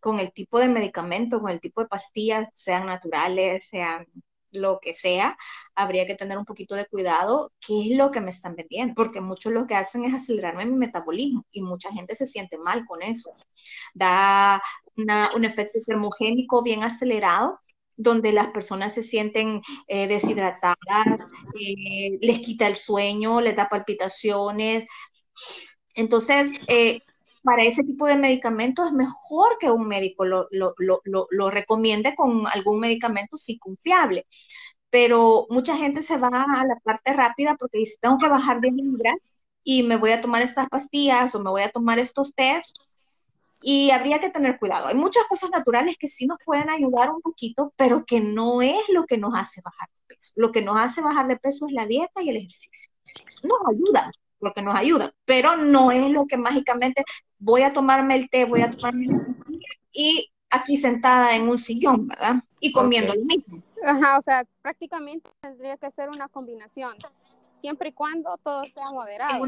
con 0.00 0.18
el 0.18 0.32
tipo 0.32 0.58
de 0.58 0.68
medicamento, 0.68 1.40
con 1.40 1.50
el 1.50 1.60
tipo 1.60 1.82
de 1.82 1.88
pastillas, 1.88 2.48
sean 2.54 2.86
naturales, 2.86 3.68
sean 3.68 4.06
lo 4.52 4.80
que 4.80 4.94
sea, 4.94 5.36
habría 5.74 6.06
que 6.06 6.14
tener 6.14 6.36
un 6.38 6.44
poquito 6.44 6.74
de 6.74 6.86
cuidado 6.86 7.52
qué 7.60 7.82
es 7.82 7.96
lo 7.96 8.10
que 8.10 8.20
me 8.20 8.30
están 8.30 8.56
vendiendo, 8.56 8.94
porque 8.94 9.20
muchos 9.20 9.52
lo 9.52 9.66
que 9.66 9.74
hacen 9.74 10.04
es 10.04 10.14
acelerarme 10.14 10.66
mi 10.66 10.76
metabolismo 10.76 11.46
y 11.52 11.62
mucha 11.62 11.92
gente 11.92 12.14
se 12.14 12.26
siente 12.26 12.58
mal 12.58 12.84
con 12.86 13.02
eso. 13.02 13.32
Da 13.94 14.62
un 14.96 15.44
efecto 15.44 15.78
termogénico 15.86 16.62
bien 16.62 16.82
acelerado 16.82 17.60
donde 17.96 18.32
las 18.32 18.48
personas 18.48 18.94
se 18.94 19.02
sienten 19.02 19.60
eh, 19.86 20.06
deshidratadas, 20.08 21.28
eh, 21.60 22.18
les 22.20 22.38
quita 22.40 22.66
el 22.66 22.76
sueño, 22.76 23.40
les 23.40 23.56
da 23.56 23.68
palpitaciones. 23.68 24.86
Entonces, 25.94 26.52
eh, 26.68 27.00
para 27.42 27.62
ese 27.62 27.84
tipo 27.84 28.06
de 28.06 28.16
medicamentos 28.16 28.86
es 28.88 28.92
mejor 28.92 29.56
que 29.58 29.70
un 29.70 29.86
médico 29.88 30.24
lo, 30.24 30.46
lo, 30.50 30.74
lo, 30.78 31.26
lo, 31.30 31.50
recomiende 31.50 32.14
con 32.14 32.46
algún 32.48 32.80
medicamento 32.80 33.36
sí 33.36 33.58
confiable. 33.58 34.26
Pero 34.90 35.46
mucha 35.50 35.76
gente 35.76 36.02
se 36.02 36.18
va 36.18 36.28
a 36.28 36.66
la 36.66 36.76
parte 36.82 37.12
rápida 37.12 37.56
porque 37.56 37.78
dice, 37.78 37.96
tengo 38.00 38.18
que 38.18 38.28
bajar 38.28 38.60
de 38.60 38.72
libras 38.72 39.16
y 39.64 39.82
me 39.82 39.96
voy 39.96 40.12
a 40.12 40.20
tomar 40.20 40.42
estas 40.42 40.68
pastillas 40.68 41.34
o 41.34 41.40
me 41.40 41.50
voy 41.50 41.62
a 41.62 41.70
tomar 41.70 41.98
estos 41.98 42.34
test 42.34 42.76
y 43.62 43.90
habría 43.90 44.18
que 44.18 44.30
tener 44.30 44.58
cuidado. 44.58 44.88
Hay 44.88 44.94
muchas 44.94 45.24
cosas 45.24 45.50
naturales 45.50 45.96
que 45.98 46.08
sí 46.08 46.26
nos 46.26 46.38
pueden 46.44 46.70
ayudar 46.70 47.10
un 47.10 47.20
poquito, 47.20 47.72
pero 47.76 48.04
que 48.04 48.20
no 48.20 48.62
es 48.62 48.88
lo 48.88 49.04
que 49.04 49.18
nos 49.18 49.34
hace 49.34 49.60
bajar 49.62 49.88
de 49.88 50.14
peso. 50.14 50.32
Lo 50.36 50.52
que 50.52 50.62
nos 50.62 50.78
hace 50.78 51.02
bajar 51.02 51.28
de 51.28 51.36
peso 51.36 51.66
es 51.66 51.72
la 51.72 51.86
dieta 51.86 52.22
y 52.22 52.30
el 52.30 52.36
ejercicio. 52.36 52.90
Nos 53.42 53.58
ayudan, 53.68 54.12
lo 54.40 54.52
que 54.52 54.62
nos 54.62 54.74
ayuda, 54.74 55.12
pero 55.24 55.56
no 55.56 55.92
es 55.92 56.10
lo 56.10 56.26
que 56.26 56.36
mágicamente 56.36 57.04
voy 57.38 57.62
a 57.62 57.72
tomarme 57.72 58.16
el 58.16 58.30
té, 58.30 58.44
voy 58.44 58.62
a 58.62 58.70
tomarme 58.70 59.04
el 59.04 59.36
y 59.92 60.30
aquí 60.50 60.76
sentada 60.76 61.36
en 61.36 61.48
un 61.48 61.58
sillón, 61.58 62.08
¿verdad? 62.08 62.36
Y 62.60 62.72
comiendo 62.72 63.14
lo 63.14 63.24
mismo. 63.24 63.62
Ajá, 63.84 64.18
o 64.18 64.22
sea, 64.22 64.44
prácticamente 64.62 65.30
tendría 65.40 65.76
que 65.76 65.90
ser 65.90 66.10
una 66.10 66.28
combinación, 66.28 66.96
siempre 67.52 67.90
y 67.90 67.92
cuando 67.92 68.36
todo 68.38 68.64
sea 68.64 68.90
moderado. 68.90 69.44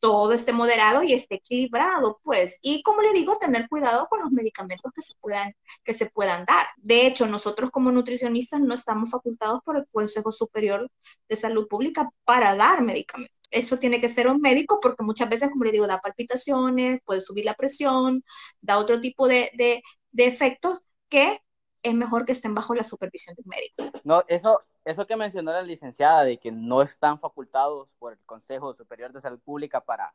Todo 0.00 0.32
esté 0.32 0.52
moderado 0.52 1.02
y 1.02 1.12
esté 1.12 1.36
equilibrado, 1.36 2.20
pues. 2.22 2.58
Y 2.62 2.82
como 2.82 3.02
le 3.02 3.12
digo, 3.12 3.36
tener 3.38 3.68
cuidado 3.68 4.06
con 4.08 4.20
los 4.20 4.30
medicamentos 4.30 4.92
que 4.94 5.02
se 5.02 5.14
puedan, 5.20 5.54
que 5.84 5.94
se 5.94 6.06
puedan 6.06 6.44
dar. 6.44 6.66
De 6.76 7.06
hecho, 7.06 7.26
nosotros 7.26 7.70
como 7.70 7.92
nutricionistas 7.92 8.60
no 8.60 8.74
estamos 8.74 9.10
facultados 9.10 9.60
por 9.64 9.76
el 9.76 9.86
Consejo 9.90 10.32
Superior 10.32 10.90
de 11.28 11.36
Salud 11.36 11.66
Pública 11.68 12.10
para 12.24 12.54
dar 12.56 12.82
medicamentos. 12.82 13.41
Eso 13.52 13.78
tiene 13.78 14.00
que 14.00 14.08
ser 14.08 14.26
un 14.26 14.40
médico 14.40 14.80
porque 14.80 15.04
muchas 15.04 15.28
veces, 15.28 15.50
como 15.50 15.64
le 15.64 15.72
digo, 15.72 15.86
da 15.86 16.00
palpitaciones, 16.00 17.00
puede 17.04 17.20
subir 17.20 17.44
la 17.44 17.54
presión, 17.54 18.24
da 18.60 18.78
otro 18.78 19.00
tipo 19.00 19.28
de, 19.28 19.50
de, 19.54 19.82
de 20.10 20.26
efectos 20.26 20.80
que 21.08 21.38
es 21.82 21.94
mejor 21.94 22.24
que 22.24 22.32
estén 22.32 22.54
bajo 22.54 22.74
la 22.74 22.84
supervisión 22.84 23.36
de 23.36 23.42
un 23.42 23.48
médico. 23.48 24.00
No, 24.04 24.24
eso, 24.28 24.62
eso 24.84 25.06
que 25.06 25.16
mencionó 25.16 25.52
la 25.52 25.62
licenciada 25.62 26.24
de 26.24 26.38
que 26.38 26.50
no 26.50 26.82
están 26.82 27.18
facultados 27.18 27.92
por 27.98 28.12
el 28.12 28.18
Consejo 28.24 28.72
Superior 28.72 29.12
de 29.12 29.20
Salud 29.20 29.40
Pública 29.40 29.80
para 29.80 30.14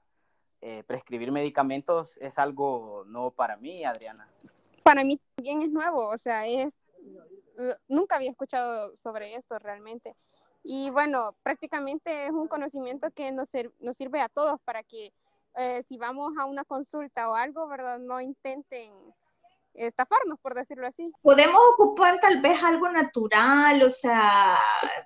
eh, 0.62 0.84
prescribir 0.88 1.32
medicamentos 1.32 2.18
es 2.18 2.40
algo 2.40 3.04
nuevo 3.06 3.32
para 3.32 3.58
mí, 3.58 3.84
Adriana. 3.84 4.28
Para 4.82 5.04
mí 5.04 5.20
también 5.36 5.62
es 5.62 5.70
nuevo, 5.70 6.08
o 6.08 6.18
sea, 6.18 6.48
es, 6.48 6.70
nunca 7.88 8.16
había 8.16 8.32
escuchado 8.32 8.96
sobre 8.96 9.36
esto 9.36 9.60
realmente. 9.60 10.16
Y 10.70 10.90
bueno, 10.92 11.34
prácticamente 11.44 12.26
es 12.26 12.32
un 12.32 12.48
conocimiento 12.50 13.10
que 13.12 13.32
nos, 13.32 13.50
sir- 13.50 13.74
nos 13.80 13.98
sirve 13.98 14.20
a 14.22 14.30
todos 14.30 14.60
para 14.66 14.84
que 14.84 15.14
eh, 15.56 15.84
si 15.88 15.98
vamos 15.98 16.34
a 16.40 16.46
una 16.46 16.66
consulta 16.66 17.30
o 17.30 17.36
algo, 17.36 17.68
¿verdad? 17.70 18.00
No 18.00 18.20
intenten 18.22 18.94
estafarnos, 19.76 20.40
por 20.42 20.56
decirlo 20.56 20.88
así. 20.88 21.16
podemos 21.22 21.60
ocupar 21.74 22.20
tal 22.22 22.42
vez 22.42 22.62
algo 22.64 22.90
natural, 22.90 23.82
o 23.84 23.90
sea, 23.90 24.58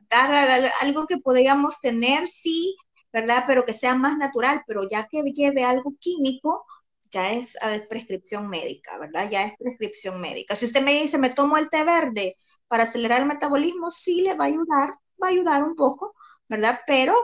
dar 0.09 0.31
al- 0.33 0.71
algo 0.81 1.05
que 1.07 1.17
podríamos 1.17 1.79
tener, 1.81 2.27
sí, 2.27 2.77
¿verdad? 3.13 3.43
Pero 3.47 3.65
que 3.65 3.73
sea 3.73 3.95
más 3.95 4.17
natural, 4.17 4.63
pero 4.67 4.83
ya 4.89 5.07
que 5.07 5.23
lleve 5.33 5.63
algo 5.63 5.93
químico, 5.99 6.65
ya 7.11 7.33
es 7.33 7.55
eh, 7.63 7.85
prescripción 7.89 8.47
médica, 8.49 8.97
¿verdad? 8.99 9.29
Ya 9.29 9.43
es 9.43 9.57
prescripción 9.57 10.21
médica. 10.21 10.55
Si 10.55 10.65
usted 10.65 10.81
me 10.83 10.93
dice, 10.93 11.17
me 11.17 11.29
tomo 11.31 11.57
el 11.57 11.69
té 11.69 11.83
verde 11.83 12.35
para 12.67 12.83
acelerar 12.83 13.21
el 13.21 13.27
metabolismo, 13.27 13.91
sí 13.91 14.21
le 14.21 14.35
va 14.35 14.45
a 14.45 14.47
ayudar, 14.47 14.93
va 15.21 15.27
a 15.27 15.29
ayudar 15.31 15.63
un 15.63 15.75
poco, 15.75 16.15
¿verdad? 16.47 16.79
Pero 16.87 17.15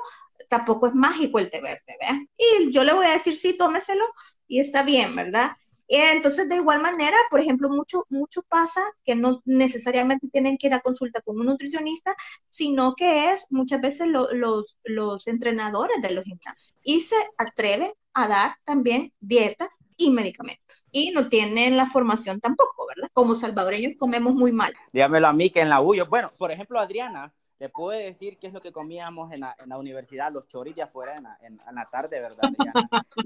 tampoco 0.49 0.87
es 0.87 0.93
mágico 0.95 1.39
el 1.39 1.49
té 1.49 1.61
verde, 1.61 1.81
¿verdad? 1.99 2.21
Y 2.37 2.71
yo 2.71 2.83
le 2.83 2.93
voy 2.93 3.05
a 3.07 3.11
decir, 3.11 3.35
sí, 3.37 3.57
tómeselo 3.57 4.03
y 4.47 4.59
está 4.59 4.83
bien, 4.83 5.15
¿verdad? 5.15 5.51
Entonces, 5.89 6.49
de 6.49 6.55
igual 6.57 6.81
manera, 6.81 7.15
por 7.29 7.39
ejemplo, 7.39 7.69
mucho, 7.69 8.03
mucho 8.09 8.41
pasa 8.43 8.81
que 9.05 9.15
no 9.15 9.41
necesariamente 9.45 10.27
tienen 10.29 10.57
que 10.57 10.67
ir 10.67 10.73
a 10.73 10.81
consulta 10.81 11.21
con 11.21 11.39
un 11.39 11.45
nutricionista, 11.45 12.13
sino 12.49 12.93
que 12.95 13.31
es 13.31 13.47
muchas 13.51 13.79
veces 13.79 14.09
lo- 14.09 14.29
los, 14.33 14.77
los 14.83 15.27
entrenadores 15.27 16.01
de 16.01 16.11
los 16.11 16.25
gimnasios 16.25 16.73
y 16.83 16.99
se 17.01 17.15
atreven 17.37 17.93
a 18.13 18.27
dar 18.27 18.55
también 18.65 19.13
dietas 19.21 19.77
y 19.95 20.11
medicamentos. 20.11 20.85
Y 20.91 21.11
no 21.11 21.29
tienen 21.29 21.77
la 21.77 21.85
formación 21.85 22.41
tampoco, 22.41 22.85
¿verdad? 22.93 23.09
Como 23.13 23.35
salvadoreños 23.35 23.93
comemos 23.97 24.33
muy 24.33 24.51
mal. 24.51 24.73
Dígamelo 24.91 25.27
a 25.27 25.33
mí 25.33 25.49
que 25.51 25.61
en 25.61 25.69
la 25.69 25.79
U, 25.81 25.95
yo- 25.95 26.07
bueno, 26.07 26.31
por 26.37 26.51
ejemplo, 26.51 26.79
Adriana, 26.79 27.33
le 27.59 27.69
puede 27.69 28.03
decir 28.03 28.37
qué 28.37 28.47
es 28.47 28.53
lo 28.53 28.61
que 28.61 28.71
comíamos 28.71 29.31
en 29.31 29.41
la, 29.41 29.55
en 29.59 29.69
la 29.69 29.77
universidad, 29.77 30.31
los 30.31 30.47
choris 30.47 30.75
de 30.75 30.83
afuera 30.83 31.15
en 31.15 31.23
la, 31.23 31.37
en, 31.41 31.59
la 31.73 31.89
tarde, 31.89 32.19
¿verdad? 32.19 32.49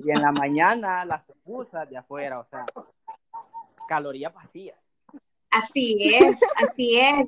Y 0.04 0.12
en 0.12 0.22
la 0.22 0.32
mañana 0.32 1.04
las 1.06 1.24
pupusas 1.24 1.90
de 1.90 1.98
afuera, 1.98 2.40
o 2.40 2.44
sea, 2.44 2.66
calorías 3.88 4.34
vacías. 4.34 4.80
Así 5.50 6.16
es, 6.16 6.40
así 6.66 6.98
es. 6.98 7.28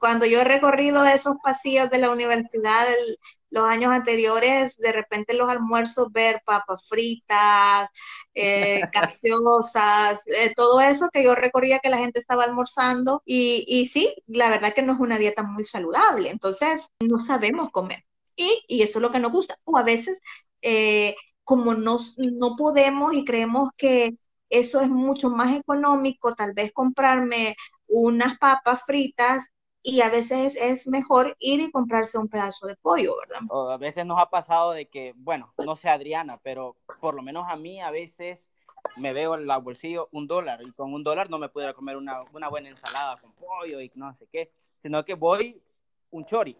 Cuando 0.00 0.26
yo 0.26 0.40
he 0.40 0.44
recorrido 0.44 1.04
esos 1.04 1.36
pasillos 1.40 1.88
de 1.88 1.98
la 1.98 2.10
universidad 2.10 2.88
el- 2.88 3.16
los 3.50 3.64
años 3.68 3.92
anteriores, 3.92 4.76
de 4.78 4.92
repente 4.92 5.34
los 5.34 5.50
almuerzos 5.50 6.12
ver 6.12 6.42
papas 6.44 6.88
fritas, 6.88 7.90
eh, 8.34 8.82
gaseosas, 8.92 10.22
eh, 10.26 10.52
todo 10.54 10.80
eso 10.80 11.08
que 11.12 11.24
yo 11.24 11.34
recorría 11.34 11.80
que 11.80 11.90
la 11.90 11.98
gente 11.98 12.20
estaba 12.20 12.44
almorzando 12.44 13.22
y, 13.24 13.64
y 13.68 13.86
sí, 13.88 14.14
la 14.26 14.50
verdad 14.50 14.72
que 14.74 14.82
no 14.82 14.94
es 14.94 15.00
una 15.00 15.18
dieta 15.18 15.42
muy 15.42 15.64
saludable, 15.64 16.30
entonces 16.30 16.88
no 17.00 17.18
sabemos 17.18 17.70
comer 17.70 18.04
y, 18.36 18.64
y 18.68 18.82
eso 18.82 18.98
es 18.98 19.02
lo 19.02 19.10
que 19.10 19.20
nos 19.20 19.32
gusta. 19.32 19.58
O 19.64 19.76
a 19.76 19.82
veces, 19.82 20.18
eh, 20.62 21.14
como 21.44 21.74
nos, 21.74 22.16
no 22.18 22.56
podemos 22.56 23.14
y 23.14 23.24
creemos 23.24 23.70
que 23.76 24.16
eso 24.48 24.80
es 24.80 24.88
mucho 24.88 25.30
más 25.30 25.56
económico, 25.56 26.34
tal 26.34 26.52
vez 26.54 26.72
comprarme 26.72 27.56
unas 27.86 28.38
papas 28.38 28.84
fritas 28.86 29.48
y 29.82 30.02
a 30.02 30.10
veces 30.10 30.56
es 30.56 30.86
mejor 30.88 31.36
ir 31.38 31.60
y 31.60 31.70
comprarse 31.70 32.18
un 32.18 32.28
pedazo 32.28 32.66
de 32.66 32.76
pollo, 32.76 33.14
¿verdad? 33.26 33.46
O 33.48 33.70
a 33.70 33.78
veces 33.78 34.04
nos 34.04 34.20
ha 34.20 34.28
pasado 34.28 34.72
de 34.72 34.88
que, 34.88 35.14
bueno, 35.16 35.54
no 35.64 35.76
sé 35.76 35.88
Adriana, 35.88 36.38
pero 36.42 36.76
por 37.00 37.14
lo 37.14 37.22
menos 37.22 37.46
a 37.48 37.56
mí 37.56 37.80
a 37.80 37.90
veces 37.90 38.48
me 38.96 39.12
veo 39.12 39.34
el 39.34 39.46
bolsillo 39.62 40.08
un 40.12 40.26
dólar 40.26 40.60
y 40.62 40.72
con 40.72 40.92
un 40.92 41.02
dólar 41.02 41.30
no 41.30 41.38
me 41.38 41.48
pudiera 41.48 41.74
comer 41.74 41.96
una, 41.96 42.22
una 42.32 42.48
buena 42.48 42.68
ensalada 42.68 43.16
con 43.18 43.32
pollo 43.32 43.80
y 43.80 43.90
no 43.94 44.12
sé 44.14 44.26
qué, 44.30 44.52
sino 44.78 45.04
que 45.04 45.14
voy 45.14 45.62
un 46.10 46.24
chori, 46.24 46.56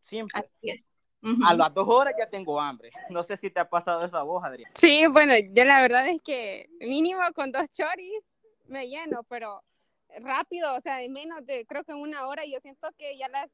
siempre. 0.00 0.40
Así 0.40 0.70
es. 0.70 0.86
A 1.44 1.54
las 1.54 1.74
dos 1.74 1.88
horas 1.88 2.14
ya 2.18 2.28
tengo 2.28 2.60
hambre. 2.60 2.90
No 3.10 3.22
sé 3.22 3.36
si 3.36 3.50
te 3.50 3.60
ha 3.60 3.68
pasado 3.68 4.04
esa 4.04 4.22
voz, 4.22 4.44
Adrián. 4.44 4.70
Sí, 4.74 5.06
bueno, 5.06 5.34
yo 5.52 5.64
la 5.64 5.80
verdad 5.80 6.06
es 6.08 6.20
que 6.22 6.68
mínimo 6.80 7.20
con 7.34 7.50
dos 7.50 7.66
choris 7.72 8.22
me 8.66 8.88
lleno, 8.88 9.22
pero 9.24 9.62
rápido, 10.20 10.74
o 10.76 10.80
sea, 10.80 11.02
en 11.02 11.12
menos 11.12 11.44
de, 11.46 11.66
creo 11.66 11.84
que 11.84 11.92
en 11.92 11.98
una 11.98 12.26
hora, 12.26 12.44
yo 12.44 12.58
siento 12.60 12.88
que 12.98 13.16
ya 13.18 13.28
las, 13.28 13.50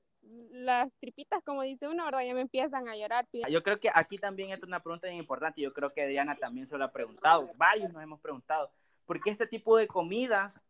las 0.51 0.93
tripitas, 1.01 1.43
como 1.45 1.63
dice 1.63 1.89
uno, 1.89 2.05
¿verdad? 2.05 2.23
Ya 2.27 2.35
me 2.35 2.43
empiezan 2.43 2.89
a 2.89 2.97
llorar. 2.97 3.27
Yo 3.51 3.63
creo 3.63 3.81
que 3.81 3.91
aquí 3.93 4.19
también 4.19 4.51
es 4.51 4.63
una 4.63 4.83
pregunta 4.83 5.07
bien 5.09 5.19
importante, 5.19 5.61
yo 5.61 5.73
creo 5.73 5.93
que 5.93 6.03
Adriana 6.03 6.37
también 6.37 6.67
se 6.67 6.79
lo 6.79 6.85
ha 6.85 6.93
preguntado, 6.93 7.51
varios 7.57 7.93
nos 7.93 8.03
hemos 8.03 8.21
preguntado, 8.21 8.71
¿por 9.07 9.21
qué 9.21 9.31
este 9.31 9.47
tipo 9.47 9.77
de 9.77 9.87
comidas 9.87 10.61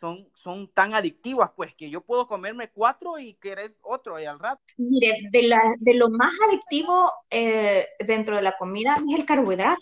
son, 0.00 0.28
son 0.34 0.68
tan 0.68 0.94
adictivas, 0.94 1.50
pues 1.54 1.74
que 1.74 1.88
yo 1.88 2.00
puedo 2.00 2.26
comerme 2.26 2.70
cuatro 2.70 3.18
y 3.18 3.34
querer 3.34 3.76
otro 3.82 4.18
y 4.18 4.24
al 4.24 4.38
rato. 4.38 4.60
Mire, 4.76 5.16
de, 5.30 5.42
la, 5.44 5.60
de 5.78 5.94
lo 5.94 6.10
más 6.10 6.32
adictivo 6.48 7.12
eh, 7.30 7.86
dentro 8.00 8.36
de 8.36 8.42
la 8.42 8.52
comida 8.52 8.96
es 9.08 9.18
el 9.18 9.24
carbohidrato. 9.24 9.80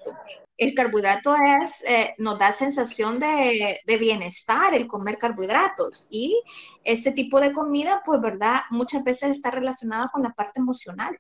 El 0.61 0.75
carbohidrato 0.75 1.35
es, 1.35 1.83
eh, 1.85 2.15
nos 2.19 2.39
da 2.39 2.53
sensación 2.53 3.19
de, 3.19 3.81
de, 3.87 3.97
bienestar 3.97 4.75
el 4.75 4.87
comer 4.87 5.17
carbohidratos 5.17 6.07
y 6.11 6.39
ese 6.85 7.13
tipo 7.13 7.41
de 7.41 7.55
comida, 7.55 8.03
pues, 8.05 8.21
¿verdad? 8.21 8.61
Muchas 8.69 9.03
veces 9.03 9.31
está 9.31 9.51
relacionada 9.51 10.11
con 10.13 10.23
la 10.23 10.35
parte 10.35 10.61
emocional. 10.61 11.19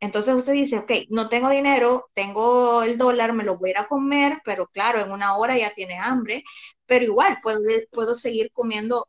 Entonces 0.00 0.34
usted 0.34 0.54
dice, 0.54 0.78
ok, 0.78 0.92
no 1.10 1.28
tengo 1.28 1.50
dinero, 1.50 2.08
tengo 2.14 2.82
el 2.82 2.96
dólar, 2.96 3.34
me 3.34 3.44
lo 3.44 3.58
voy 3.58 3.68
a 3.68 3.72
ir 3.72 3.78
a 3.78 3.86
comer, 3.86 4.40
pero 4.46 4.66
claro, 4.66 5.00
en 5.00 5.12
una 5.12 5.36
hora 5.36 5.58
ya 5.58 5.70
tiene 5.74 5.98
hambre, 5.98 6.42
pero 6.86 7.04
igual 7.04 7.38
puedo, 7.42 7.60
puedo 7.92 8.14
seguir 8.14 8.50
comiendo 8.52 9.06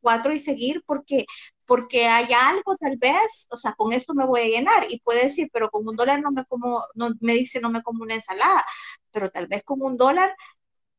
cuatro 0.00 0.32
y 0.34 0.38
seguir 0.38 0.82
porque, 0.86 1.26
porque 1.66 2.06
hay 2.06 2.32
algo 2.32 2.76
tal 2.76 2.96
vez, 2.98 3.46
o 3.50 3.56
sea, 3.56 3.74
con 3.74 3.92
esto 3.92 4.14
me 4.14 4.26
voy 4.26 4.40
a 4.42 4.44
llenar 4.46 4.86
y 4.90 5.00
puede 5.00 5.24
decir, 5.24 5.48
pero 5.52 5.70
con 5.70 5.86
un 5.88 5.96
dólar 5.96 6.20
no 6.22 6.30
me 6.32 6.44
como, 6.46 6.82
no 6.94 7.10
me 7.20 7.34
dice 7.34 7.60
no 7.60 7.70
me 7.70 7.82
como 7.82 8.02
una 8.04 8.14
ensalada, 8.14 8.64
pero 9.10 9.30
tal 9.30 9.46
vez 9.46 9.62
con 9.64 9.82
un 9.82 9.96
dólar 9.96 10.34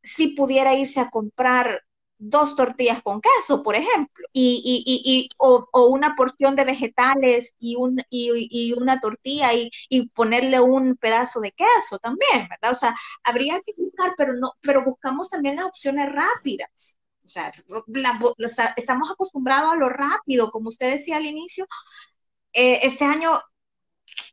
si 0.04 0.30
pudiera 0.30 0.76
irse 0.76 1.00
a 1.00 1.10
comprar 1.10 1.82
dos 2.18 2.56
tortillas 2.56 3.02
con 3.02 3.20
queso, 3.20 3.64
por 3.64 3.76
ejemplo, 3.76 4.26
y, 4.32 4.62
y, 4.64 5.02
y, 5.04 5.30
o, 5.38 5.68
o, 5.72 5.88
una 5.88 6.16
porción 6.16 6.56
de 6.56 6.66
vegetales 6.66 7.56
y, 7.60 7.76
un, 7.76 8.02
y, 8.12 8.74
una 8.74 9.00
tortilla 9.00 9.52
y, 9.54 9.72
ponerle 10.14 10.60
un 10.60 10.96
pedazo 10.98 11.42
de 11.42 11.52
queso 11.52 11.98
también, 12.00 12.48
¿verdad? 12.50 12.72
O 12.74 12.76
sea, 12.76 12.96
habría 13.24 13.60
que 13.66 13.74
buscar, 13.76 14.14
pero, 14.18 14.34
no, 14.36 14.54
pero 14.62 14.84
buscamos 14.86 15.30
también 15.30 15.56
las 15.56 15.66
opciones 15.66 16.12
rápidas. 16.12 16.96
O 17.24 17.28
sea, 17.28 17.52
estamos 18.76 19.12
acostumbrados 19.12 19.74
a 19.74 19.76
lo 19.76 19.90
rápido, 19.90 20.52
como 20.52 20.70
usted 20.70 20.92
decía 20.92 21.18
al 21.18 21.26
inicio. 21.26 21.68
Eh, 22.54 22.80
este 22.84 23.06
año 23.06 23.40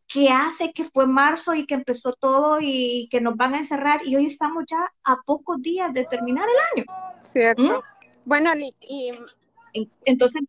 ¿qué 0.06 0.28
hace 0.30 0.72
que 0.72 0.84
fue 0.84 1.06
marzo 1.06 1.54
y 1.54 1.66
que 1.66 1.74
empezó 1.74 2.12
todo 2.14 2.58
y 2.60 3.08
que 3.10 3.20
nos 3.20 3.36
van 3.36 3.54
a 3.54 3.58
encerrar 3.58 4.00
y 4.04 4.16
hoy 4.16 4.26
estamos 4.26 4.64
ya 4.66 4.92
a 5.04 5.16
pocos 5.24 5.60
días 5.60 5.92
de 5.92 6.04
terminar 6.04 6.46
el 6.48 6.82
año? 6.82 7.20
Cierto. 7.22 7.62
¿Mm? 7.62 7.80
Bueno, 8.24 8.50
y 8.56 9.10
entonces 10.04 10.42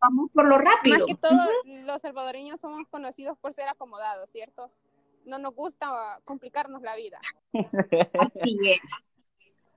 vamos 0.00 0.30
por 0.32 0.48
lo 0.48 0.58
rápido. 0.58 0.98
Más 0.98 1.06
que 1.06 1.14
todo, 1.14 1.40
los 1.64 2.02
salvadoreños 2.02 2.60
somos 2.60 2.86
conocidos 2.88 3.38
por 3.38 3.52
ser 3.54 3.68
acomodados, 3.68 4.30
¿cierto? 4.30 4.70
No 5.24 5.38
nos 5.38 5.54
gusta 5.54 6.20
complicarnos 6.24 6.82
la 6.82 6.96
vida. 6.96 7.20
Así 7.52 8.58
es. 8.64 8.80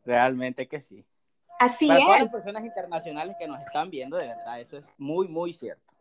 Realmente 0.06 0.68
que 0.68 0.82
sí. 0.82 1.06
Así 1.64 1.88
Para 1.88 2.00
es. 2.00 2.06
todas 2.06 2.22
las 2.24 2.32
personas 2.32 2.66
internacionales 2.66 3.36
que 3.40 3.48
nos 3.48 3.62
están 3.62 3.90
viendo, 3.90 4.18
de 4.18 4.28
verdad, 4.28 4.60
eso 4.60 4.78
es 4.78 4.86
muy, 4.98 5.30
muy 5.30 5.54
cierto. 5.54 5.94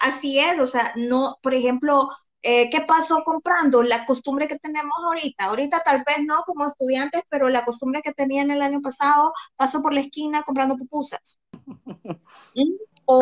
Así 0.00 0.38
es, 0.38 0.60
o 0.60 0.66
sea, 0.66 0.92
no, 0.94 1.38
por 1.42 1.54
ejemplo, 1.54 2.08
eh, 2.40 2.70
¿qué 2.70 2.82
pasó 2.82 3.24
comprando? 3.24 3.82
La 3.82 4.04
costumbre 4.06 4.46
que 4.46 4.60
tenemos 4.60 4.94
ahorita, 5.04 5.46
ahorita 5.46 5.82
tal 5.84 6.04
vez 6.06 6.24
no 6.24 6.42
como 6.46 6.68
estudiantes, 6.68 7.22
pero 7.28 7.48
la 7.48 7.64
costumbre 7.64 8.00
que 8.00 8.12
tenían 8.12 8.52
el 8.52 8.62
año 8.62 8.80
pasado, 8.80 9.32
pasó 9.56 9.82
por 9.82 9.92
la 9.92 10.00
esquina 10.00 10.42
comprando 10.42 10.76
pupusas. 10.76 11.40
¿Mm? 12.54 12.76
O, 13.06 13.18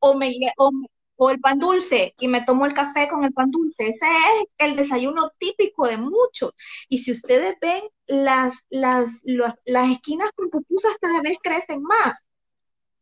o, 0.00 0.14
me, 0.14 0.34
o, 0.56 0.72
o, 1.16 1.30
el 1.30 1.40
pan 1.40 1.58
dulce 1.58 2.14
y 2.18 2.28
me 2.28 2.42
tomo 2.42 2.66
el 2.66 2.74
café 2.74 3.08
con 3.08 3.24
el 3.24 3.32
pan 3.32 3.50
dulce. 3.50 3.88
Ese 3.88 4.06
es 4.06 4.46
el 4.58 4.76
desayuno 4.76 5.30
típico 5.38 5.86
de 5.86 5.96
muchos. 5.96 6.52
Y 6.88 6.98
si 6.98 7.12
ustedes 7.12 7.56
ven, 7.60 7.82
las, 8.06 8.64
las, 8.70 9.20
las, 9.24 9.54
las 9.64 9.90
esquinas 9.90 10.30
con 10.34 10.50
pupusas 10.50 10.96
cada 11.00 11.20
vez 11.20 11.36
crecen 11.42 11.82
más. 11.82 12.26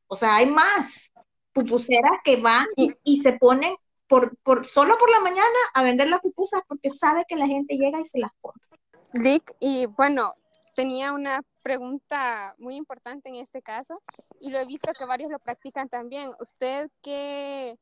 O 0.06 0.16
sea, 0.16 0.36
hay 0.36 0.46
más 0.46 1.12
pupuseras 1.52 2.20
que 2.24 2.36
van 2.36 2.66
y, 2.76 2.94
y 3.02 3.22
se 3.22 3.34
ponen 3.34 3.74
por, 4.08 4.36
por, 4.38 4.66
solo 4.66 4.96
por 4.98 5.10
la 5.10 5.20
mañana 5.20 5.58
a 5.74 5.82
vender 5.82 6.08
las 6.08 6.20
pupusas 6.20 6.62
porque 6.68 6.90
sabe 6.90 7.24
que 7.26 7.36
la 7.36 7.46
gente 7.46 7.76
llega 7.76 8.00
y 8.00 8.04
se 8.04 8.18
las 8.18 8.30
compra. 8.40 8.78
Lick, 9.14 9.54
y 9.60 9.86
bueno, 9.86 10.34
tenía 10.74 11.12
una 11.12 11.42
pregunta 11.62 12.54
muy 12.58 12.76
importante 12.76 13.28
en 13.28 13.36
este 13.36 13.62
caso 13.62 14.02
y 14.40 14.50
lo 14.50 14.58
he 14.58 14.66
visto 14.66 14.90
que 14.98 15.04
varios 15.04 15.30
lo 15.30 15.38
practican 15.38 15.88
también. 15.88 16.30
¿Usted 16.40 16.90
qué 17.02 17.76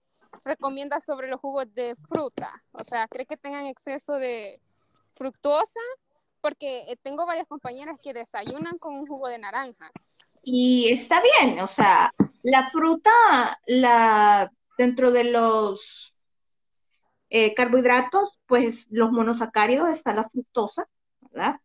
recomienda 0.45 1.01
sobre 1.01 1.29
los 1.29 1.41
jugos 1.41 1.67
de 1.75 1.97
fruta? 2.09 2.51
O 2.73 2.85
sea, 2.85 3.09
¿cree 3.09 3.27
que 3.27 3.37
tengan 3.37 3.67
exceso 3.67 4.15
de 4.15 4.61
fructosa? 5.15 5.81
Porque 6.41 6.85
eh, 6.89 6.97
tengo 7.03 7.27
varias 7.27 7.47
compañeras 7.47 7.97
que 8.03 8.15
desayunan 8.15 8.79
con 8.79 8.95
un 8.95 9.07
jugo 9.07 9.29
de 9.29 9.39
naranja. 9.39 9.91
Y 10.43 10.91
está 10.91 11.21
bien, 11.39 11.61
o 11.61 11.67
sea, 11.67 12.13
la 12.43 12.69
fruta, 12.71 13.11
la, 13.67 14.51
dentro 14.79 15.11
de 15.11 15.25
los 15.25 16.15
eh, 17.29 17.55
carbohidratos, 17.55 18.39
pues 18.47 18.87
los 18.91 19.13
monosacáridos 19.13 19.89
está 19.89 20.15
la 20.15 20.29
fructosa, 20.29 20.89
¿verdad? 21.21 21.61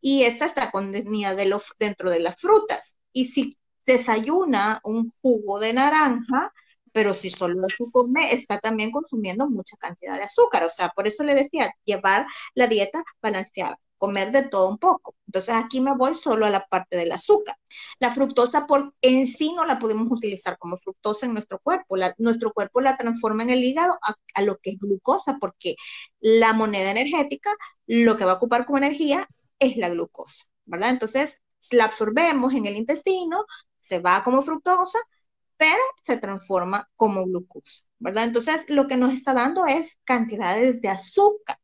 Y 0.00 0.24
esta 0.24 0.44
está 0.44 0.70
contenida 0.70 1.34
dentro 1.34 2.10
de 2.10 2.20
las 2.20 2.36
frutas. 2.36 2.96
Y 3.12 3.26
si 3.26 3.56
desayuna 3.86 4.80
un 4.84 5.12
jugo 5.22 5.58
de 5.58 5.72
naranja, 5.72 6.52
pero 6.98 7.14
si 7.14 7.30
solo 7.30 7.64
eso 7.64 7.84
come, 7.92 8.34
está 8.34 8.58
también 8.58 8.90
consumiendo 8.90 9.48
mucha 9.48 9.76
cantidad 9.76 10.16
de 10.16 10.24
azúcar. 10.24 10.64
O 10.64 10.68
sea, 10.68 10.88
por 10.88 11.06
eso 11.06 11.22
le 11.22 11.36
decía, 11.36 11.72
llevar 11.84 12.26
la 12.56 12.66
dieta 12.66 13.04
balanceada 13.22 13.78
comer 13.98 14.32
de 14.32 14.48
todo 14.48 14.68
un 14.68 14.78
poco. 14.78 15.14
Entonces 15.26 15.54
aquí 15.54 15.80
me 15.80 15.94
voy 15.94 16.16
solo 16.16 16.44
a 16.44 16.50
la 16.50 16.66
parte 16.66 16.96
del 16.96 17.12
azúcar. 17.12 17.54
La 18.00 18.12
fructosa 18.12 18.66
por 18.66 18.94
en 19.00 19.28
sí 19.28 19.52
no 19.52 19.64
la 19.64 19.78
podemos 19.78 20.08
utilizar 20.10 20.58
como 20.58 20.76
fructosa 20.76 21.26
en 21.26 21.34
nuestro 21.34 21.60
cuerpo. 21.60 21.96
Nuestro 22.18 22.52
cuerpo 22.52 22.80
la 22.80 22.96
transforma 22.96 23.44
en 23.44 23.50
el 23.50 23.62
hígado 23.62 23.96
a, 24.02 24.16
a, 24.34 24.42
lo 24.42 24.58
que 24.58 24.70
es 24.70 24.78
glucosa 24.80 25.36
porque 25.40 25.76
la 26.18 26.52
moneda 26.52 26.90
energética 26.90 27.54
lo 27.86 28.16
que 28.16 28.24
va 28.24 28.32
a 28.32 28.36
ocupar 28.36 28.66
como 28.66 28.78
energía 28.78 29.28
es 29.60 29.76
la 29.76 29.88
glucosa, 29.88 30.46
¿verdad? 30.64 30.90
Entonces 30.90 31.42
la 31.70 31.84
absorbemos 31.84 32.54
en 32.54 32.66
el 32.66 32.76
intestino, 32.76 33.46
se 33.78 34.00
va 34.00 34.24
como 34.24 34.42
fructosa, 34.42 34.98
pero 35.58 35.82
se 36.02 36.16
transforma 36.16 36.88
como 36.96 37.26
glucosa, 37.26 37.84
¿verdad? 37.98 38.24
Entonces 38.24 38.70
lo 38.70 38.86
que 38.86 38.96
nos 38.96 39.12
está 39.12 39.34
dando 39.34 39.66
es 39.66 39.98
cantidades 40.04 40.80
de 40.80 40.88
azúcar. 40.88 41.58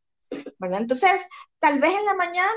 ¿verdad? 0.58 0.80
Entonces, 0.82 1.26
tal 1.58 1.78
vez 1.80 1.92
en 1.94 2.04
la 2.06 2.14
mañana 2.14 2.50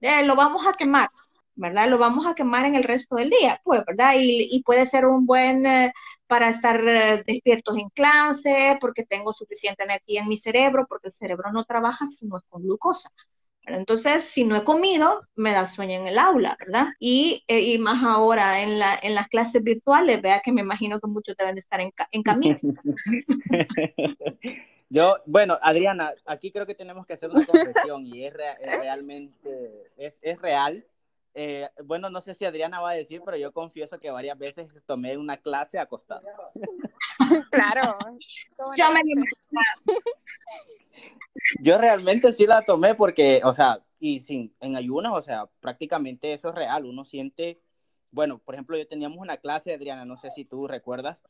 eh, 0.00 0.24
lo 0.24 0.36
vamos 0.36 0.66
a 0.66 0.72
quemar, 0.74 1.08
¿verdad? 1.54 1.88
Lo 1.88 1.98
vamos 1.98 2.26
a 2.26 2.34
quemar 2.34 2.66
en 2.66 2.74
el 2.74 2.84
resto 2.84 3.16
del 3.16 3.30
día, 3.30 3.60
pues, 3.64 3.84
¿verdad? 3.86 4.14
Y, 4.16 4.62
puede 4.64 4.86
ser 4.86 5.06
un 5.06 5.26
buen 5.26 5.66
eh, 5.66 5.92
para 6.26 6.48
estar 6.50 6.80
eh, 6.86 7.22
despiertos 7.26 7.76
en 7.78 7.88
clase, 7.90 8.78
porque 8.80 9.04
tengo 9.04 9.32
suficiente 9.34 9.84
energía 9.84 10.22
en 10.22 10.28
mi 10.28 10.38
cerebro, 10.38 10.86
porque 10.88 11.08
el 11.08 11.12
cerebro 11.12 11.50
no 11.52 11.64
trabaja 11.64 12.06
si 12.08 12.26
no 12.26 12.38
es 12.38 12.44
con 12.48 12.62
glucosa. 12.62 13.10
Entonces, 13.68 14.24
si 14.24 14.44
no 14.44 14.56
he 14.56 14.64
comido, 14.64 15.22
me 15.36 15.52
da 15.52 15.66
sueño 15.66 16.00
en 16.00 16.08
el 16.08 16.18
aula, 16.18 16.56
¿verdad? 16.58 16.88
Y, 16.98 17.44
eh, 17.48 17.60
y 17.60 17.78
más 17.78 18.02
ahora 18.02 18.62
en, 18.62 18.78
la, 18.78 18.98
en, 19.02 19.14
las 19.14 19.28
clases 19.28 19.62
virtuales, 19.62 20.22
vea 20.22 20.40
que 20.40 20.52
me 20.52 20.60
imagino 20.60 21.00
que 21.00 21.08
muchos 21.08 21.36
deben 21.36 21.58
estar 21.58 21.80
en, 21.80 21.92
en 22.12 22.22
camino. 22.22 22.58
Yo, 24.90 25.18
bueno, 25.26 25.58
Adriana, 25.60 26.14
aquí 26.24 26.50
creo 26.50 26.66
que 26.66 26.74
tenemos 26.74 27.06
que 27.06 27.12
hacer 27.12 27.30
una 27.30 27.44
confesión 27.44 28.06
y 28.06 28.24
es, 28.24 28.32
re 28.32 28.52
es 28.60 28.80
realmente, 28.80 29.90
es, 29.98 30.18
es 30.22 30.40
real. 30.40 30.84
Eh, 31.40 31.70
bueno, 31.84 32.10
no 32.10 32.20
sé 32.20 32.34
si 32.34 32.44
Adriana 32.44 32.80
va 32.80 32.90
a 32.90 32.94
decir, 32.94 33.22
pero 33.24 33.36
yo 33.36 33.52
confieso 33.52 34.00
que 34.00 34.10
varias 34.10 34.36
veces 34.36 34.74
tomé 34.86 35.16
una 35.16 35.36
clase 35.36 35.78
acostada. 35.78 36.20
claro. 37.52 37.96
Yo 38.76 38.84
me 38.92 39.00
Yo 41.62 41.78
realmente 41.78 42.32
sí 42.32 42.44
la 42.44 42.62
tomé 42.62 42.96
porque, 42.96 43.40
o 43.44 43.52
sea, 43.52 43.80
y 44.00 44.18
sin, 44.18 44.52
en 44.58 44.74
ayunas, 44.74 45.12
o 45.12 45.22
sea, 45.22 45.46
prácticamente 45.60 46.32
eso 46.32 46.48
es 46.48 46.56
real. 46.56 46.84
Uno 46.84 47.04
siente, 47.04 47.60
bueno, 48.10 48.38
por 48.38 48.56
ejemplo, 48.56 48.76
yo 48.76 48.88
teníamos 48.88 49.18
una 49.20 49.36
clase, 49.36 49.72
Adriana, 49.72 50.04
no 50.04 50.16
sé 50.16 50.32
si 50.32 50.44
tú 50.44 50.66
recuerdas, 50.66 51.22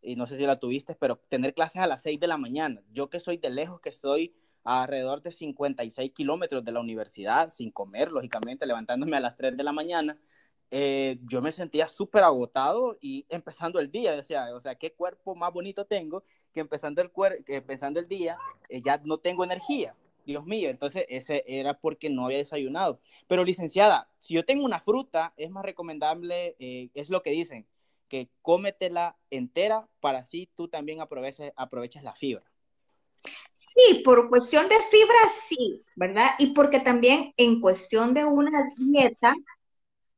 y 0.00 0.14
no 0.14 0.28
sé 0.28 0.36
si 0.36 0.46
la 0.46 0.60
tuviste, 0.60 0.94
pero 0.94 1.16
tener 1.28 1.54
clases 1.54 1.82
a 1.82 1.88
las 1.88 2.02
6 2.02 2.20
de 2.20 2.28
la 2.28 2.38
mañana. 2.38 2.84
Yo 2.92 3.10
que 3.10 3.18
soy 3.18 3.36
de 3.36 3.50
lejos, 3.50 3.80
que 3.80 3.88
estoy 3.88 4.32
alrededor 4.66 5.22
de 5.22 5.32
56 5.32 6.12
kilómetros 6.12 6.64
de 6.64 6.72
la 6.72 6.80
universidad, 6.80 7.52
sin 7.52 7.70
comer, 7.70 8.10
lógicamente, 8.10 8.66
levantándome 8.66 9.16
a 9.16 9.20
las 9.20 9.36
3 9.36 9.56
de 9.56 9.64
la 9.64 9.72
mañana. 9.72 10.18
Eh, 10.70 11.18
yo 11.22 11.40
me 11.40 11.52
sentía 11.52 11.86
súper 11.86 12.24
agotado 12.24 12.98
y 13.00 13.24
empezando 13.28 13.78
el 13.78 13.90
día, 13.90 14.12
decía, 14.12 14.54
o 14.54 14.60
sea, 14.60 14.74
qué 14.74 14.92
cuerpo 14.92 15.36
más 15.36 15.52
bonito 15.52 15.84
tengo 15.84 16.24
que 16.52 16.60
empezando 16.60 17.00
el, 17.00 17.12
que 17.44 17.56
empezando 17.56 18.00
el 18.00 18.08
día 18.08 18.36
eh, 18.68 18.82
ya 18.84 19.00
no 19.04 19.18
tengo 19.18 19.44
energía. 19.44 19.94
Dios 20.26 20.44
mío, 20.44 20.68
entonces 20.70 21.06
ese 21.08 21.44
era 21.46 21.74
porque 21.78 22.10
no 22.10 22.24
había 22.24 22.38
desayunado. 22.38 22.98
Pero 23.28 23.44
licenciada, 23.44 24.08
si 24.18 24.34
yo 24.34 24.44
tengo 24.44 24.64
una 24.64 24.80
fruta, 24.80 25.32
es 25.36 25.50
más 25.50 25.64
recomendable, 25.64 26.56
eh, 26.58 26.90
es 26.94 27.10
lo 27.10 27.22
que 27.22 27.30
dicen, 27.30 27.66
que 28.08 28.28
cómetela 28.42 29.16
entera 29.30 29.88
para 30.00 30.18
así 30.18 30.48
tú 30.56 30.68
también 30.68 31.00
aproveches, 31.00 31.52
aproveches 31.56 32.02
la 32.02 32.14
fibra. 32.14 32.44
Sí, 33.52 34.02
por 34.04 34.28
cuestión 34.28 34.68
de 34.68 34.76
fibra, 34.76 35.18
sí, 35.48 35.84
¿verdad? 35.94 36.30
Y 36.38 36.54
porque 36.54 36.80
también 36.80 37.32
en 37.36 37.60
cuestión 37.60 38.14
de 38.14 38.24
una 38.24 38.68
dieta, 38.76 39.34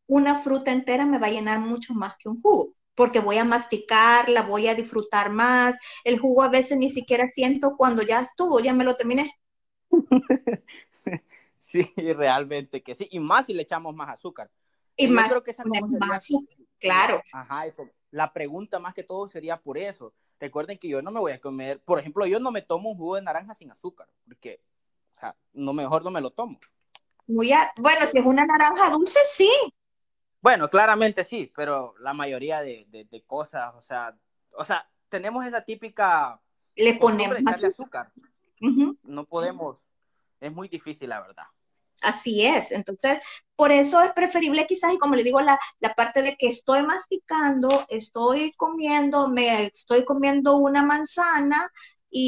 una 0.07 0.39
fruta 0.39 0.73
entera 0.73 1.07
me 1.07 1.19
va 1.19 1.27
a 1.27 1.31
llenar 1.31 1.59
mucho 1.59 1.95
más 1.95 2.17
que 2.19 2.29
un 2.29 2.41
jugo, 2.41 2.75
porque 2.95 3.21
voy 3.21 3.39
a 3.39 3.45
masticarla, 3.45 4.43
voy 4.43 4.69
a 4.69 4.75
disfrutar 4.75 5.31
más. 5.31 5.77
El 6.05 6.19
jugo 6.19 6.43
a 6.43 6.49
veces 6.49 6.79
ni 6.79 6.91
siquiera 6.91 7.29
siento 7.29 7.77
cuando 7.77 8.03
ya 8.03 8.21
estuvo, 8.21 8.61
ya 8.61 8.73
me 8.73 8.85
lo 8.85 8.97
terminé. 8.97 9.33
sí, 11.59 11.83
realmente 11.97 12.83
que 12.83 12.95
sí. 12.95 13.09
Y 13.11 13.21
más 13.21 13.47
si 13.47 13.55
le 13.55 13.63
echamos 13.63 13.95
más 13.95 14.09
azúcar. 14.09 14.51
Y 14.97 15.07
más, 15.09 15.33
que 15.45 15.55
claro. 16.81 17.23
Ajá, 17.33 17.65
la 18.11 18.33
pregunta 18.33 18.79
más 18.79 18.95
que 18.95 19.05
todo 19.05 19.29
sería 19.29 19.57
por 19.61 19.79
eso. 19.79 20.13
Recuerden 20.41 20.79
que 20.79 20.89
yo 20.89 21.03
no 21.03 21.11
me 21.11 21.21
voy 21.21 21.33
a 21.33 21.41
comer, 21.41 21.81
por 21.81 21.99
ejemplo, 21.99 22.27
yo 22.27 22.39
no 22.39 22.51
me 22.51 22.63
tomo 22.63 22.91
un 22.91 22.97
jugo 22.97 23.17
de 23.17 23.23
naranja 23.23 23.55
sin 23.55 23.71
azúcar, 23.71 24.09
porque, 24.25 24.61
o 25.13 25.17
sea, 25.17 25.37
no 25.53 25.73
mejor 25.73 26.05
no 26.05 26.11
me 26.11 26.21
lo 26.21 26.31
tomo. 26.31 26.59
Muy 27.27 27.53
bueno, 27.77 28.07
si 28.07 28.19
es 28.19 28.25
una 28.25 28.47
naranja 28.47 28.91
dulce, 28.91 29.19
sí. 29.33 29.51
Bueno, 30.41 30.71
claramente 30.71 31.25
sí, 31.25 31.53
pero 31.55 31.95
la 31.99 32.13
mayoría 32.13 32.63
de, 32.63 32.87
de, 32.89 33.23
cosas, 33.27 33.75
o 33.75 33.83
sea, 33.83 34.17
o 34.53 34.65
sea, 34.65 34.89
tenemos 35.09 35.45
esa 35.45 35.63
típica... 35.63 36.41
Le 36.77 36.95
ponemos 36.95 37.39
azúcar. 37.65 38.13
No 39.03 39.25
podemos, 39.25 39.79
es 40.41 40.53
muy 40.53 40.69
difícil, 40.69 41.09
la 41.09 41.21
verdad. 41.21 41.47
Así 42.03 42.45
es. 42.45 42.73
Entonces, 42.73 43.21
por 43.57 43.73
eso 43.73 44.01
es 44.01 44.13
preferible 44.13 44.67
quizás, 44.67 44.93
y 44.93 44.99
como 44.99 45.17
le 45.17 45.25
digo, 45.25 45.41
la, 45.41 45.59
la, 45.81 45.95
parte 45.95 46.23
de 46.23 46.37
que 46.37 46.49
estoy 46.49 46.83
masticando, 46.83 47.87
estoy 47.89 48.53
comiendo, 48.57 49.29
me 49.29 49.67
estoy 49.67 50.05
comiendo 50.05 50.57
una 50.57 50.85
manzana, 50.85 51.71